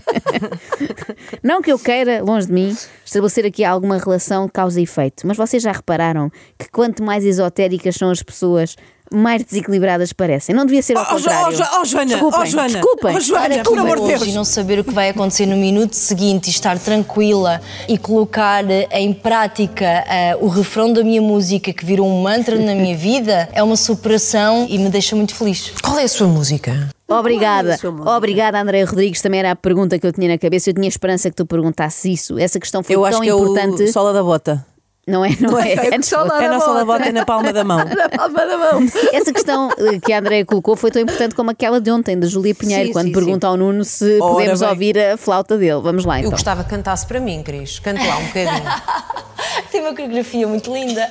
Não 1.41 1.61
que 1.61 1.71
eu 1.71 1.79
queira, 1.79 2.21
longe 2.21 2.47
de 2.47 2.53
mim, 2.53 2.75
estabelecer 3.05 3.45
aqui 3.45 3.63
alguma 3.63 3.97
relação 3.97 4.49
causa 4.49 4.79
e 4.79 4.83
efeito, 4.83 5.25
mas 5.25 5.37
vocês 5.37 5.63
já 5.63 5.71
repararam 5.71 6.29
que 6.57 6.69
quanto 6.69 7.03
mais 7.03 7.23
esotéricas 7.23 7.95
são 7.95 8.09
as 8.09 8.21
pessoas, 8.21 8.75
mais 9.13 9.43
desequilibradas 9.43 10.13
parecem. 10.13 10.55
Não 10.55 10.65
devia 10.65 10.81
ser 10.81 10.97
ao 10.97 11.03
Oh, 11.03 11.05
Jo- 11.17 11.23
contrário. 11.25 11.47
oh, 11.47 11.51
Jo- 11.51 11.63
oh, 11.81 11.85
Joana, 11.85 12.05
desculpem, 12.11 12.39
oh, 12.41 12.45
Joana, 12.45 12.69
desculpem. 12.69 13.15
oh, 13.15 13.19
Joana, 13.19 13.55
Para 13.55 13.63
por 13.63 13.77
amor 13.79 13.99
de 14.01 14.07
Deus. 14.07 14.27
e 14.27 14.31
não 14.31 14.43
saber 14.45 14.79
o 14.79 14.83
que 14.83 14.93
vai 14.93 15.09
acontecer 15.09 15.45
no 15.45 15.57
minuto 15.57 15.93
seguinte 15.93 16.47
e 16.47 16.49
estar 16.49 16.77
tranquila 16.79 17.61
e 17.87 17.97
colocar 17.97 18.63
eh, 18.69 18.87
em 18.93 19.13
prática 19.13 19.85
eh, 19.85 20.37
o 20.39 20.47
refrão 20.47 20.93
da 20.93 21.03
minha 21.03 21.21
música 21.21 21.73
que 21.73 21.85
virou 21.85 22.07
um 22.07 22.21
mantra 22.21 22.57
na 22.57 22.73
minha 22.73 22.95
vida 22.97 23.49
é 23.53 23.61
uma 23.61 23.75
superação 23.75 24.65
e 24.69 24.77
me 24.77 24.89
deixa 24.89 25.15
muito 25.15 25.35
feliz. 25.35 25.71
Qual 25.83 25.97
é 25.99 26.03
a 26.03 26.07
sua 26.07 26.27
música? 26.27 26.89
Obrigada, 27.07 27.77
obrigada 28.15 28.61
André 28.61 28.83
Rodrigues. 28.83 29.21
Também 29.21 29.41
era 29.41 29.51
a 29.51 29.55
pergunta 29.55 29.99
que 29.99 30.07
eu 30.07 30.13
tinha 30.13 30.29
na 30.29 30.37
cabeça. 30.37 30.69
Eu 30.69 30.73
tinha 30.73 30.87
esperança 30.87 31.29
que 31.29 31.35
tu 31.35 31.45
perguntasses 31.45 32.05
isso. 32.05 32.39
Essa 32.39 32.57
questão 32.57 32.81
foi 32.81 32.95
Eu 32.95 32.99
tão 33.01 33.09
acho 33.09 33.21
que 33.21 33.29
é 33.29 33.33
importante. 33.33 33.83
o 33.83 33.91
sola 33.91 34.13
da 34.13 34.23
bota. 34.23 34.65
Não 35.07 35.25
é? 35.25 35.29
Não 35.39 35.57
é? 35.57 35.73
Antes 35.95 36.09
da 36.11 36.43
É 36.43 36.47
na 36.47 36.59
sola 36.59 36.79
da 36.79 36.85
bota 36.85 37.09
e 37.09 37.11
na 37.11 37.25
palma 37.25 37.51
da 37.51 37.63
mão. 37.63 37.79
Na 37.95 38.07
palma 38.07 38.45
da 38.45 38.57
mão. 38.57 38.85
Essa 39.11 39.33
questão 39.33 39.69
eh, 39.77 39.99
que 39.99 40.13
a 40.13 40.19
Andréia 40.19 40.45
colocou 40.45 40.75
foi 40.75 40.91
tão 40.91 41.01
importante 41.01 41.33
como 41.33 41.49
aquela 41.49 41.81
de 41.81 41.89
ontem, 41.91 42.17
da 42.19 42.27
Júlia 42.27 42.53
Pinheiro, 42.53 42.87
Sim, 42.87 42.93
quando 42.93 43.07
sim, 43.07 43.11
pergunta 43.11 43.47
ao 43.47 43.57
Nuno 43.57 43.83
se 43.83 44.19
Ora 44.21 44.33
podemos 44.33 44.59
bem. 44.59 44.69
ouvir 44.69 44.99
a 44.99 45.17
flauta 45.17 45.57
dele. 45.57 45.81
Vamos 45.81 46.05
lá 46.05 46.17
Eu 46.17 46.19
então. 46.19 46.31
gostava 46.31 46.63
que 46.63 46.69
cantasse 46.69 47.05
para 47.07 47.19
mim, 47.19 47.41
Cris. 47.41 47.79
Cante 47.79 48.05
lá 48.05 48.17
um 48.17 48.25
bocadinho. 48.27 48.63
Tem 49.71 49.81
uma 49.81 49.91
coreografia 49.91 50.47
muito 50.47 50.71
linda. 50.71 51.09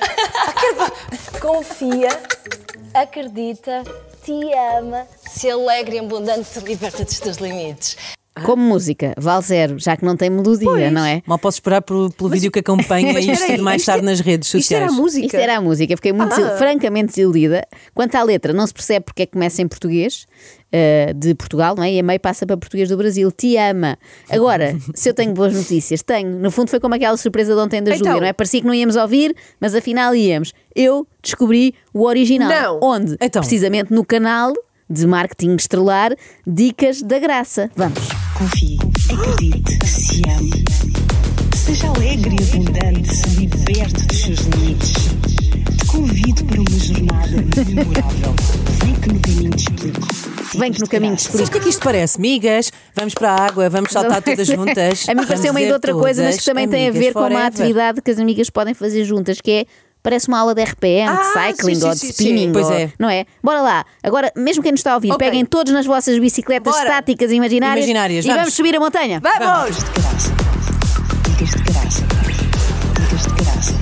Confia, 1.40 2.08
acredita, 2.94 3.82
te 4.24 4.32
ama, 4.78 5.06
se 5.28 5.50
alegra 5.50 5.96
e 5.96 5.98
abundante, 5.98 6.48
te 6.48 6.64
liberta 6.64 7.04
dos 7.04 7.18
teus 7.18 7.38
limites. 7.38 7.96
Como 8.44 8.62
música, 8.62 9.14
vale 9.18 9.42
zero, 9.42 9.78
já 9.78 9.96
que 9.96 10.04
não 10.04 10.16
tem 10.16 10.30
melodia, 10.30 10.90
não 10.90 11.04
é? 11.04 11.22
Mal 11.26 11.38
posso 11.38 11.56
esperar 11.56 11.82
pelo, 11.82 12.10
pelo 12.12 12.28
vídeo 12.30 12.50
que 12.50 12.58
acompanha 12.60 13.12
Mas 13.12 13.24
isto 13.26 13.46
de 13.56 13.58
mais 13.62 13.84
tarde 13.84 14.02
é- 14.02 14.04
nas 14.10 14.20
redes 14.20 14.52
Isto 14.52 14.72
era 14.74 14.86
a 14.86 14.88
sociais. 14.88 15.02
música. 15.02 15.26
Isto 15.26 15.36
era 15.36 15.56
a 15.56 15.60
música, 15.60 15.96
fiquei 15.96 16.12
muito, 16.12 16.32
Ah. 16.34 16.56
francamente 16.56 17.08
desiludida. 17.08 17.66
Quanto 17.94 18.14
à 18.16 18.22
letra, 18.22 18.52
não 18.52 18.66
se 18.66 18.72
percebe 18.74 19.04
porque 19.04 19.22
é 19.22 19.26
que 19.26 19.32
começa 19.32 19.60
em 19.62 19.68
português 19.68 20.26
eh, 20.72 21.12
de 21.16 21.34
Portugal, 21.34 21.74
não 21.74 21.82
é? 21.82 21.92
E 21.92 21.98
a 21.98 22.02
meio 22.02 22.20
passa 22.20 22.46
para 22.46 22.56
português 22.56 22.88
do 22.88 22.96
Brasil. 22.96 23.30
Te 23.32 23.56
ama. 23.56 23.98
Agora, 24.30 24.76
se 24.94 25.08
eu 25.10 25.14
tenho 25.14 25.32
boas 25.34 25.52
notícias, 25.52 26.00
tenho. 26.02 26.38
No 26.38 26.50
fundo, 26.52 26.70
foi 26.70 26.78
como 26.78 26.94
aquela 26.94 27.16
surpresa 27.16 27.54
de 27.54 27.60
ontem 27.60 27.82
da 27.82 27.90
Então. 27.90 28.06
Júlia, 28.06 28.20
não 28.20 28.26
é? 28.28 28.32
Parecia 28.32 28.60
que 28.60 28.66
não 28.68 28.72
íamos 28.74 28.94
ouvir, 28.94 29.34
mas 29.60 29.74
afinal 29.74 30.14
íamos. 30.14 30.52
Eu 30.74 31.06
descobri 31.20 31.74
o 31.92 32.04
original. 32.06 32.78
Não. 32.80 32.88
Onde? 32.88 33.16
Então. 33.20 33.40
Precisamente 33.42 33.92
no 33.92 34.04
canal 34.04 34.52
de 34.88 35.06
marketing 35.08 35.56
estrelar 35.56 36.14
Dicas 36.46 37.02
da 37.02 37.18
Graça. 37.18 37.68
Vamos. 37.74 38.29
Confie, 38.40 38.78
acredite, 39.12 39.86
se 39.86 40.22
ame. 40.26 40.64
Seja 41.54 41.88
alegre 41.88 42.34
e 42.40 42.42
abundante, 42.54 43.14
se 43.14 43.28
liberte 43.36 44.06
dos 44.06 44.18
seus 44.18 44.38
limites. 44.38 44.92
Te 45.76 45.84
convido 45.86 46.44
para 46.46 46.60
uma 46.62 46.78
jornada 46.78 47.36
memorável. 47.68 48.34
Vem 48.82 48.94
que 48.94 49.12
no 49.12 49.20
caminho 49.20 49.50
te 49.50 49.64
explico. 49.64 50.08
Vem 50.58 50.72
que 50.72 50.80
no 50.80 50.88
caminho 50.88 51.16
te 51.16 51.22
Sabes 51.24 51.40
explico. 51.40 51.48
o 51.48 51.52
que 51.52 51.58
é 51.58 51.60
que 51.60 51.68
isto 51.68 51.82
parece? 51.84 52.18
Migas, 52.18 52.72
vamos 52.96 53.12
para 53.12 53.30
a 53.30 53.44
água, 53.44 53.68
vamos 53.68 53.92
saltar 53.92 54.22
todas 54.22 54.46
juntas. 54.48 55.06
A 55.06 55.14
mim 55.14 55.26
pareceu-me 55.26 55.58
ainda 55.60 55.60
dizer 55.60 55.72
outra 55.74 55.92
coisa, 55.92 56.22
mas 56.22 56.38
que 56.38 56.44
também 56.46 56.66
tem 56.66 56.88
a 56.88 56.92
ver 56.92 57.12
com 57.12 57.20
uma 57.26 57.44
atividade 57.46 58.00
que 58.00 58.10
as 58.10 58.18
amigas 58.18 58.48
podem 58.48 58.72
fazer 58.72 59.04
juntas, 59.04 59.38
que 59.38 59.50
é. 59.50 59.66
Parece 60.02 60.28
uma 60.28 60.38
aula 60.38 60.54
de 60.54 60.62
RPM, 60.62 61.08
Ah, 61.10 61.16
de 61.16 61.26
cycling 61.56 61.74
sim, 61.74 61.84
ou 61.86 61.90
de 61.92 61.98
sim, 61.98 62.08
spinning. 62.08 62.46
sim. 62.46 62.52
Pois 62.52 62.66
ou- 62.66 62.72
é. 62.72 62.92
Não 62.98 63.10
é? 63.10 63.26
Bora 63.42 63.60
lá. 63.60 63.84
Agora, 64.02 64.32
mesmo 64.36 64.62
quem 64.62 64.72
nos 64.72 64.80
está 64.80 64.92
a 64.92 64.94
ouvir, 64.94 65.12
Ok. 65.12 65.18
peguem 65.26 65.44
todos 65.44 65.72
nas 65.72 65.84
vossas 65.84 66.18
bicicletas 66.18 66.72
Bora. 66.72 66.84
estáticas 66.86 67.30
e 67.30 67.34
imaginárias, 67.34 67.84
Imaginárias, 67.86 68.24
e 68.24 68.28
vamos. 68.28 68.40
vamos 68.42 68.54
subir 68.54 68.74
a 68.76 68.80
montanha. 68.80 69.20
Vamos! 69.20 69.76
de 69.76 69.84
graça. 70.00 70.32
Dicas 71.28 71.50
de 71.50 71.72
graça. 71.72 72.02
Dicas 72.98 73.22
de 73.26 73.44
graça. 73.44 73.72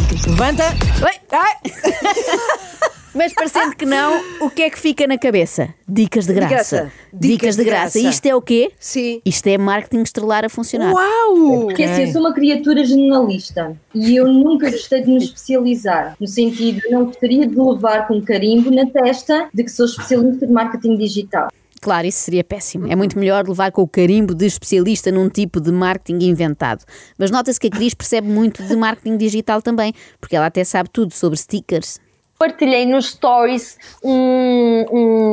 Dicas 0.00 0.20
de 0.22 0.30
Levanta. 0.30 0.64
Oi, 1.02 1.20
ai. 1.32 1.54
Mas 3.18 3.32
parecendo 3.32 3.74
que 3.74 3.84
não, 3.84 4.22
o 4.40 4.48
que 4.48 4.62
é 4.62 4.70
que 4.70 4.78
fica 4.78 5.04
na 5.04 5.18
cabeça? 5.18 5.74
Dicas 5.88 6.24
de 6.24 6.34
graça. 6.34 6.52
graça. 6.52 6.92
Dicas, 7.12 7.56
de 7.56 7.64
graça. 7.64 7.98
graça. 7.98 8.14
Isto 8.14 8.26
é 8.26 8.34
o 8.36 8.40
quê? 8.40 8.70
Sim. 8.78 9.20
Isto 9.24 9.48
é 9.48 9.58
marketing 9.58 10.02
estrelar 10.04 10.44
a 10.44 10.48
funcionar. 10.48 10.94
Uau! 10.94 11.62
Porque 11.62 11.82
assim, 11.82 12.02
eu 12.02 12.12
sou 12.12 12.20
uma 12.20 12.32
criatura 12.32 12.84
generalista 12.84 13.76
e 13.92 14.14
eu 14.14 14.28
nunca 14.28 14.70
gostei 14.70 15.02
de 15.02 15.10
me 15.10 15.16
especializar, 15.16 16.14
no 16.20 16.28
sentido, 16.28 16.80
eu 16.84 16.92
não 16.92 17.06
gostaria 17.06 17.44
de 17.44 17.56
levar 17.56 18.06
com 18.06 18.22
carimbo 18.22 18.70
na 18.70 18.86
testa 18.86 19.48
de 19.52 19.64
que 19.64 19.70
sou 19.72 19.86
especialista 19.86 20.46
de 20.46 20.52
marketing 20.52 20.96
digital. 20.96 21.48
Claro, 21.80 22.06
isso 22.06 22.20
seria 22.20 22.44
péssimo. 22.44 22.86
É 22.86 22.94
muito 22.94 23.18
melhor 23.18 23.48
levar 23.48 23.72
com 23.72 23.82
o 23.82 23.88
carimbo 23.88 24.32
de 24.32 24.46
especialista 24.46 25.10
num 25.10 25.28
tipo 25.28 25.60
de 25.60 25.72
marketing 25.72 26.24
inventado. 26.24 26.84
Mas 27.18 27.32
nota-se 27.32 27.58
que 27.58 27.66
a 27.66 27.70
Cris 27.70 27.94
percebe 27.94 28.28
muito 28.28 28.62
de 28.62 28.76
marketing 28.76 29.16
digital 29.16 29.60
também, 29.60 29.92
porque 30.20 30.36
ela 30.36 30.46
até 30.46 30.62
sabe 30.62 30.88
tudo 30.88 31.12
sobre 31.12 31.36
stickers. 31.36 31.98
Partilhei 32.42 32.86
nos 32.86 33.06
stories 33.10 33.76
um- 34.04 34.84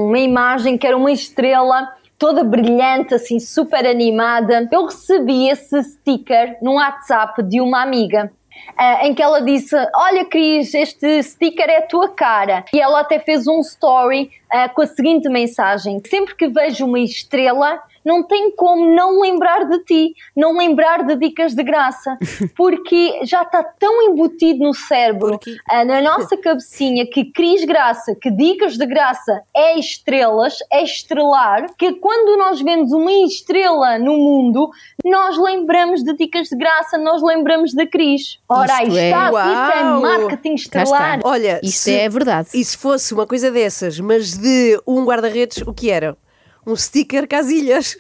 uma 0.08 0.18
imagem 0.18 0.76
que 0.76 0.88
era 0.88 0.98
uma 0.98 1.12
estrela 1.12 1.88
toda 2.18 2.44
brilhante, 2.44 3.14
assim, 3.14 3.40
super 3.40 3.86
animada. 3.86 4.68
Eu 4.72 4.86
recebi 4.86 5.48
esse 5.48 5.84
sticker 5.84 6.58
no 6.64 6.74
WhatsApp 6.74 7.44
de 7.44 7.62
uma 7.62 7.84
amiga. 7.84 8.32
ah, 8.78 9.06
em 9.06 9.14
que 9.14 9.22
ela 9.22 9.42
disse: 9.42 9.76
Olha, 9.96 10.26
Cris, 10.26 10.74
este 10.74 11.22
sticker 11.22 11.70
é 11.70 11.78
a 11.78 11.82
tua 11.88 12.10
cara. 12.10 12.66
E 12.74 12.80
ela 12.82 13.02
até 13.02 13.20
fez 13.20 13.46
um 13.48 13.60
story 13.60 14.32
ah, 14.52 14.68
com 14.70 14.82
a 14.82 14.88
seguinte 14.88 15.30
mensagem: 15.30 16.02
Sempre 16.10 16.36
que 16.36 16.48
vejo 16.48 16.86
uma 16.86 17.00
estrela, 17.00 17.80
não 18.06 18.22
tem 18.24 18.52
como 18.56 18.94
não 18.96 19.20
lembrar 19.20 19.66
de 19.68 19.80
ti, 19.80 20.14
não 20.36 20.58
lembrar 20.58 21.04
de 21.04 21.16
dicas 21.16 21.56
de 21.56 21.64
graça, 21.64 22.18
porque 22.56 23.20
já 23.24 23.42
está 23.42 23.64
tão 23.64 24.04
embutido 24.04 24.64
no 24.64 24.74
cérebro, 24.74 25.40
ah, 25.70 25.84
na 25.84 26.02
nossa 26.02 26.38
cabecinha, 26.40 27.06
que 27.08 27.26
Cris 27.26 27.66
Graça, 27.66 28.16
que 28.16 28.30
dicas 28.30 28.78
de 28.78 28.86
graça 28.86 29.42
é 29.56 29.80
estrelas, 29.80 30.60
é 30.72 30.84
estrelar, 30.84 31.66
que 31.78 31.94
quando 31.94 32.38
nós 32.38 32.62
vemos 32.62 32.92
uma 32.92 33.12
estrela 33.12 33.98
no 33.98 34.16
mundo, 34.16 34.70
nós 35.04 35.38
lembramos 35.38 36.04
de 36.04 36.14
dicas 36.16 36.50
de 36.50 36.56
graça, 36.56 36.98
nós 36.98 37.22
lembramos 37.24 37.74
da 37.74 37.88
Cris. 37.88 38.40
Ora, 38.48 38.76
aí 38.78 38.88
Isto 38.88 38.98
é- 38.98 39.10
está, 39.10 39.30
isso 39.30 39.78
é 39.78 39.84
marketing 39.84 40.54
estrelar. 40.54 41.20
Olha, 41.24 41.60
Isto 41.64 41.90
é 41.90 42.08
verdade. 42.10 42.50
E 42.54 42.64
se 42.64 42.78
fosse 42.78 43.14
uma 43.14 43.26
coisa 43.26 43.50
dessas, 43.50 44.00
mas 44.00 44.38
de 44.38 44.80
um 44.86 45.04
guarda-redes, 45.06 45.64
o 45.66 45.74
que 45.74 45.90
era? 45.90 46.16
Um 46.66 46.76
sticker 46.76 47.28
casilhas. 47.28 47.98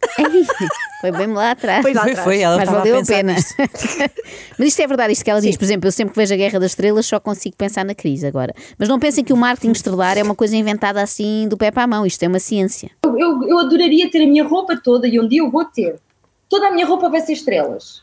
Foi 1.00 1.12
bem 1.12 1.26
lá 1.28 1.52
atrás. 1.52 1.82
Foi 1.82 1.92
lá 1.94 2.02
Foi, 2.02 2.10
atrás. 2.10 2.24
foi, 2.24 2.40
ela 2.40 2.56
Mas 2.56 2.68
a 2.68 2.72
valeu 2.72 2.94
a 2.94 2.98
pensar 2.98 3.14
pena. 3.14 3.34
Mas 4.58 4.68
isto 4.68 4.80
é 4.80 4.86
verdade, 4.86 5.12
isto 5.12 5.24
que 5.24 5.30
ela 5.30 5.40
diz. 5.40 5.56
Por 5.56 5.64
exemplo, 5.64 5.88
eu 5.88 5.92
sempre 5.92 6.12
que 6.12 6.20
vejo 6.20 6.34
a 6.34 6.36
Guerra 6.36 6.58
das 6.58 6.72
Estrelas 6.72 7.06
só 7.06 7.18
consigo 7.20 7.56
pensar 7.56 7.84
na 7.84 7.94
crise 7.94 8.26
agora. 8.26 8.54
Mas 8.78 8.88
não 8.88 8.98
pensem 8.98 9.24
que 9.24 9.32
o 9.32 9.36
marketing 9.36 9.72
estrelar 9.72 10.18
é 10.18 10.22
uma 10.22 10.34
coisa 10.34 10.56
inventada 10.56 11.02
assim 11.02 11.48
do 11.48 11.56
pé 11.56 11.70
para 11.70 11.84
a 11.84 11.86
mão. 11.86 12.04
Isto 12.04 12.22
é 12.22 12.28
uma 12.28 12.38
ciência. 12.38 12.90
Eu, 13.04 13.18
eu, 13.18 13.48
eu 13.48 13.58
adoraria 13.58 14.10
ter 14.10 14.22
a 14.22 14.26
minha 14.26 14.44
roupa 14.44 14.78
toda 14.82 15.06
e 15.06 15.18
um 15.18 15.26
dia 15.26 15.40
eu 15.40 15.50
vou 15.50 15.64
ter. 15.64 15.98
Toda 16.48 16.68
a 16.68 16.70
minha 16.70 16.86
roupa 16.86 17.08
vai 17.08 17.20
ser 17.20 17.32
estrelas. 17.32 18.02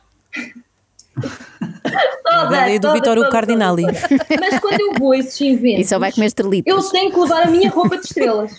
Toda, 2.24 2.66
do 2.66 2.82
toda, 2.82 2.94
Vitor 2.94 3.16
toda, 3.16 3.30
Cardinali. 3.30 3.84
toda, 3.86 4.00
toda. 4.00 4.26
Mas 4.40 4.60
quando 4.60 4.82
eu 4.82 4.94
vou 5.00 5.12
a 5.14 5.18
esses 5.18 5.40
eventos, 5.42 5.80
E 5.86 5.88
só 5.88 5.98
vai 6.00 6.12
comer 6.12 6.28
estrelitas. 6.28 6.74
eu 6.74 6.92
tenho 6.92 7.12
que 7.12 7.20
levar 7.20 7.44
a 7.44 7.50
minha 7.50 7.70
roupa 7.70 7.98
de 7.98 8.06
estrelas. 8.06 8.52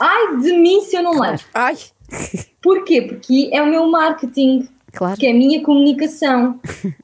Ai 0.00 0.36
de 0.38 0.52
mim 0.56 0.80
se 0.82 0.96
eu 0.96 1.02
não 1.02 1.18
levo. 1.20 1.42
Ai! 1.54 1.76
Porquê? 2.62 3.02
Porque 3.02 3.50
é 3.52 3.62
o 3.62 3.66
meu 3.66 3.86
marketing, 3.88 4.68
Claro. 4.92 5.16
que 5.18 5.26
é 5.26 5.30
a 5.30 5.34
minha 5.34 5.62
comunicação, 5.62 6.58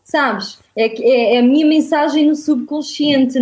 sabes? 0.05 0.59
É, 0.77 0.89
que- 0.89 1.03
é, 1.05 1.37
é 1.37 1.39
a 1.39 1.43
minha 1.43 1.67
mensagem 1.67 2.27
no 2.27 2.35
subconsciente. 2.35 3.39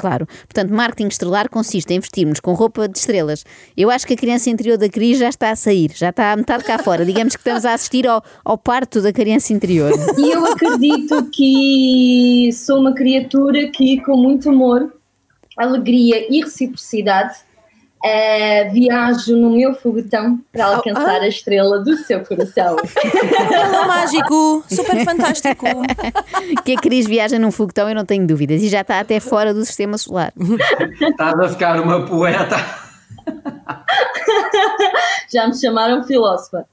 Claro. 0.00 0.26
Portanto, 0.48 0.72
marketing 0.72 1.08
estrelar 1.08 1.50
consiste 1.50 1.92
em 1.92 2.00
vestirmos 2.00 2.40
com 2.40 2.54
roupa 2.54 2.88
de 2.88 2.96
estrelas. 2.96 3.44
Eu 3.76 3.90
acho 3.90 4.06
que 4.06 4.14
a 4.14 4.16
criança 4.16 4.48
interior 4.48 4.78
da 4.78 4.88
Cris 4.88 5.18
já 5.18 5.28
está 5.28 5.50
a 5.50 5.56
sair, 5.56 5.92
já 5.94 6.08
está 6.08 6.32
a 6.32 6.36
metade 6.36 6.64
cá 6.64 6.78
fora. 6.78 7.04
Digamos 7.04 7.36
que 7.36 7.40
estamos 7.40 7.66
a 7.66 7.74
assistir 7.74 8.08
ao, 8.08 8.24
ao 8.42 8.56
parto 8.56 9.02
da 9.02 9.12
criança 9.12 9.52
interior. 9.52 9.92
E 10.16 10.30
eu 10.30 10.46
acredito 10.46 11.28
que 11.30 12.50
sou 12.54 12.80
uma 12.80 12.94
criatura 12.94 13.70
que, 13.70 14.00
com 14.00 14.16
muito 14.16 14.48
amor, 14.48 14.90
alegria 15.54 16.26
e 16.30 16.40
reciprocidade, 16.40 17.34
eh, 18.04 18.68
viajo 18.72 19.36
no 19.36 19.50
meu 19.50 19.74
foguetão 19.74 20.40
para 20.52 20.66
alcançar 20.66 21.20
a 21.20 21.28
estrela 21.28 21.80
do 21.80 21.96
seu 21.96 22.24
coração. 22.24 22.76
Hello, 23.04 23.86
mágico, 23.86 24.64
super 24.68 25.04
fantástico. 25.04 25.66
que 26.64 26.76
a 26.76 26.80
Cris 26.80 27.06
viaja 27.06 27.38
num 27.38 27.50
foguetão, 27.50 27.88
eu 27.88 27.94
não 27.94 28.04
tenho 28.04 28.26
dúvidas. 28.26 28.62
E 28.62 28.68
já 28.68 28.80
está 28.80 29.00
até 29.00 29.20
fora 29.20 29.52
do 29.52 29.64
sistema 29.64 29.98
solar. 29.98 30.32
Estás 31.00 31.38
a 31.38 31.48
ficar 31.48 31.80
uma 31.80 32.06
poeta. 32.06 32.56
Já 35.32 35.46
me 35.46 35.54
chamaram 35.54 36.02
filósofa. 36.04 36.66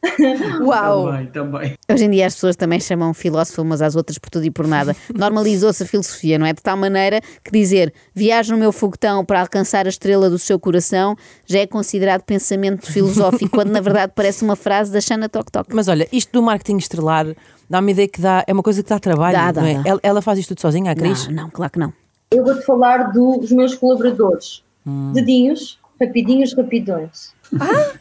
Uau! 0.62 1.06
Também, 1.06 1.28
também. 1.28 1.78
Hoje 1.90 2.06
em 2.06 2.10
dia 2.10 2.26
as 2.28 2.34
pessoas 2.34 2.56
também 2.56 2.80
chamam 2.80 3.14
filósofo 3.14 3.62
umas 3.62 3.82
às 3.82 3.96
outras 3.96 4.18
por 4.18 4.30
tudo 4.30 4.46
e 4.46 4.52
por 4.52 4.68
nada. 4.68 4.96
Normalizou-se 5.14 5.84
a 5.84 5.86
filosofia, 5.86 6.38
não 6.38 6.46
é? 6.46 6.54
De 6.54 6.62
tal 6.62 6.78
maneira 6.78 7.22
que 7.44 7.52
dizer 7.52 7.94
viajo 8.14 8.54
no 8.54 8.58
meu 8.58 8.72
foguetão 8.72 9.24
para 9.24 9.42
alcançar 9.42 9.86
a 9.86 9.90
estrela 9.90 10.30
do 10.30 10.40
seu 10.40 10.60
coração 10.60 11.16
já 11.46 11.60
é 11.60 11.68
considerado 11.68 12.24
pensamento 12.24 12.92
filosófico, 12.92 13.50
quando 13.52 13.70
na 13.70 13.82
verdade 13.82 14.14
parece 14.16 14.44
uma 14.44 14.56
frase 14.56 14.92
da 14.92 15.02
Xana 15.02 15.30
Tok 15.30 15.52
Tok. 15.52 15.76
Mas 15.76 15.88
olha, 15.88 16.08
isto 16.12 16.32
do 16.32 16.42
marketing 16.42 16.78
estrelar 16.78 17.28
dá-me 17.70 17.92
ideia 17.92 18.08
que 18.08 18.22
dá, 18.22 18.44
é 18.48 18.54
uma 18.54 18.64
coisa 18.64 18.82
que 18.82 18.90
dá 18.90 19.00
trabalho. 19.00 19.36
Dá, 19.38 19.52
dá, 19.52 19.62
não 19.62 19.68
é? 19.68 19.74
dá. 19.76 19.82
Ela, 19.86 20.00
ela 20.02 20.22
faz 20.22 20.40
isto 20.40 20.50
tudo 20.50 20.62
sozinha, 20.62 20.92
a 20.92 20.96
Cris? 20.96 21.28
Não, 21.28 21.44
não, 21.44 21.50
claro 21.50 21.72
que 21.72 21.80
não. 21.80 21.94
Eu 22.32 22.44
vou-te 22.44 22.66
falar 22.66 23.12
dos 23.12 23.52
meus 23.52 23.76
colaboradores. 23.76 24.64
Hum. 24.86 25.12
Dedinhos, 25.14 25.80
rapidinhos, 26.00 26.54
rapidões. 26.56 27.34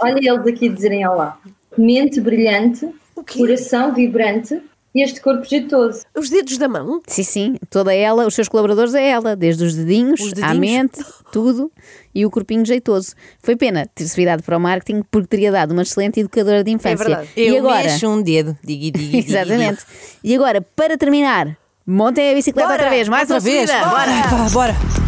Olha 0.00 0.18
eles 0.18 0.46
aqui 0.46 0.68
dizerem 0.68 1.06
olá. 1.06 1.38
Mente 1.76 2.20
brilhante, 2.20 2.88
coração 3.36 3.92
vibrante 3.94 4.60
e 4.94 5.02
este 5.02 5.20
corpo 5.20 5.44
jeitoso. 5.44 6.02
Os 6.16 6.30
dedos 6.30 6.56
da 6.56 6.66
mão? 6.68 7.02
Sim, 7.06 7.22
sim, 7.22 7.56
toda 7.68 7.92
ela, 7.94 8.26
os 8.26 8.34
seus 8.34 8.48
colaboradores 8.48 8.94
é 8.94 9.06
ela, 9.10 9.36
desde 9.36 9.62
os 9.62 9.74
dedinhos, 9.74 10.20
Os 10.20 10.32
à 10.32 10.34
dedinhos. 10.34 10.58
mente, 10.58 11.04
tudo, 11.30 11.70
e 12.14 12.24
o 12.24 12.30
corpinho 12.30 12.64
jeitoso. 12.64 13.12
Foi 13.42 13.54
pena 13.56 13.86
ter-se 13.94 14.16
virado 14.16 14.42
para 14.42 14.56
o 14.56 14.60
marketing 14.60 15.02
porque 15.10 15.28
teria 15.28 15.52
dado 15.52 15.72
uma 15.72 15.82
excelente 15.82 16.20
educadora 16.20 16.64
de 16.64 16.70
infância. 16.70 16.96
verdade. 16.96 17.28
E 17.36 17.42
Eu 17.46 17.58
agora? 17.58 17.82
mexo 17.84 18.08
um 18.08 18.22
dedo. 18.22 18.56
Digui, 18.64 18.90
digui, 18.90 19.10
digui, 19.20 19.28
Exatamente. 19.36 19.84
E 20.24 20.34
agora, 20.34 20.62
para 20.62 20.96
terminar, 20.96 21.54
montem 21.86 22.30
a 22.30 22.34
bicicleta 22.34 22.66
Bora, 22.68 22.82
outra 22.82 22.90
vez, 22.96 23.06
mais 23.06 23.30
Outra 23.30 23.34
uma 23.34 23.40
vez? 23.40 23.70
Bora! 23.70 24.12
Vá, 24.30 24.48
bora! 24.50 25.05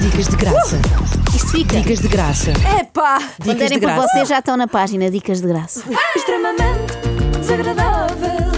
Dicas 0.00 0.28
de 0.28 0.36
graça. 0.36 0.76
Dicas 0.78 0.88
de 0.88 0.88
graça. 0.88 1.36
Isto 1.36 1.48
fica. 1.50 1.76
Dicas 1.80 1.98
de 2.00 2.08
graça. 2.08 2.50
Epá! 2.80 3.18
Quando 3.18 3.36
Dicas 3.38 3.58
derem 3.58 3.78
de 3.78 3.86
por 3.86 3.92
graça. 3.94 4.08
vocês 4.08 4.28
já 4.28 4.38
estão 4.38 4.56
na 4.56 4.66
página 4.66 5.10
Dicas 5.10 5.40
de 5.40 5.46
Graça. 5.48 5.82
Extremamente 6.16 6.96
desagradável. 7.40 8.50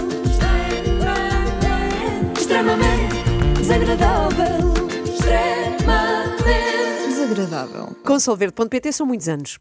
Extremamente 2.36 3.14
desagradável. 3.60 4.72
Extremamente 5.04 6.42
Desagradável. 7.08 7.96
Com 8.04 8.18
solverde.pt 8.20 8.92
são 8.92 9.06
muitos 9.06 9.28
anos. 9.28 9.58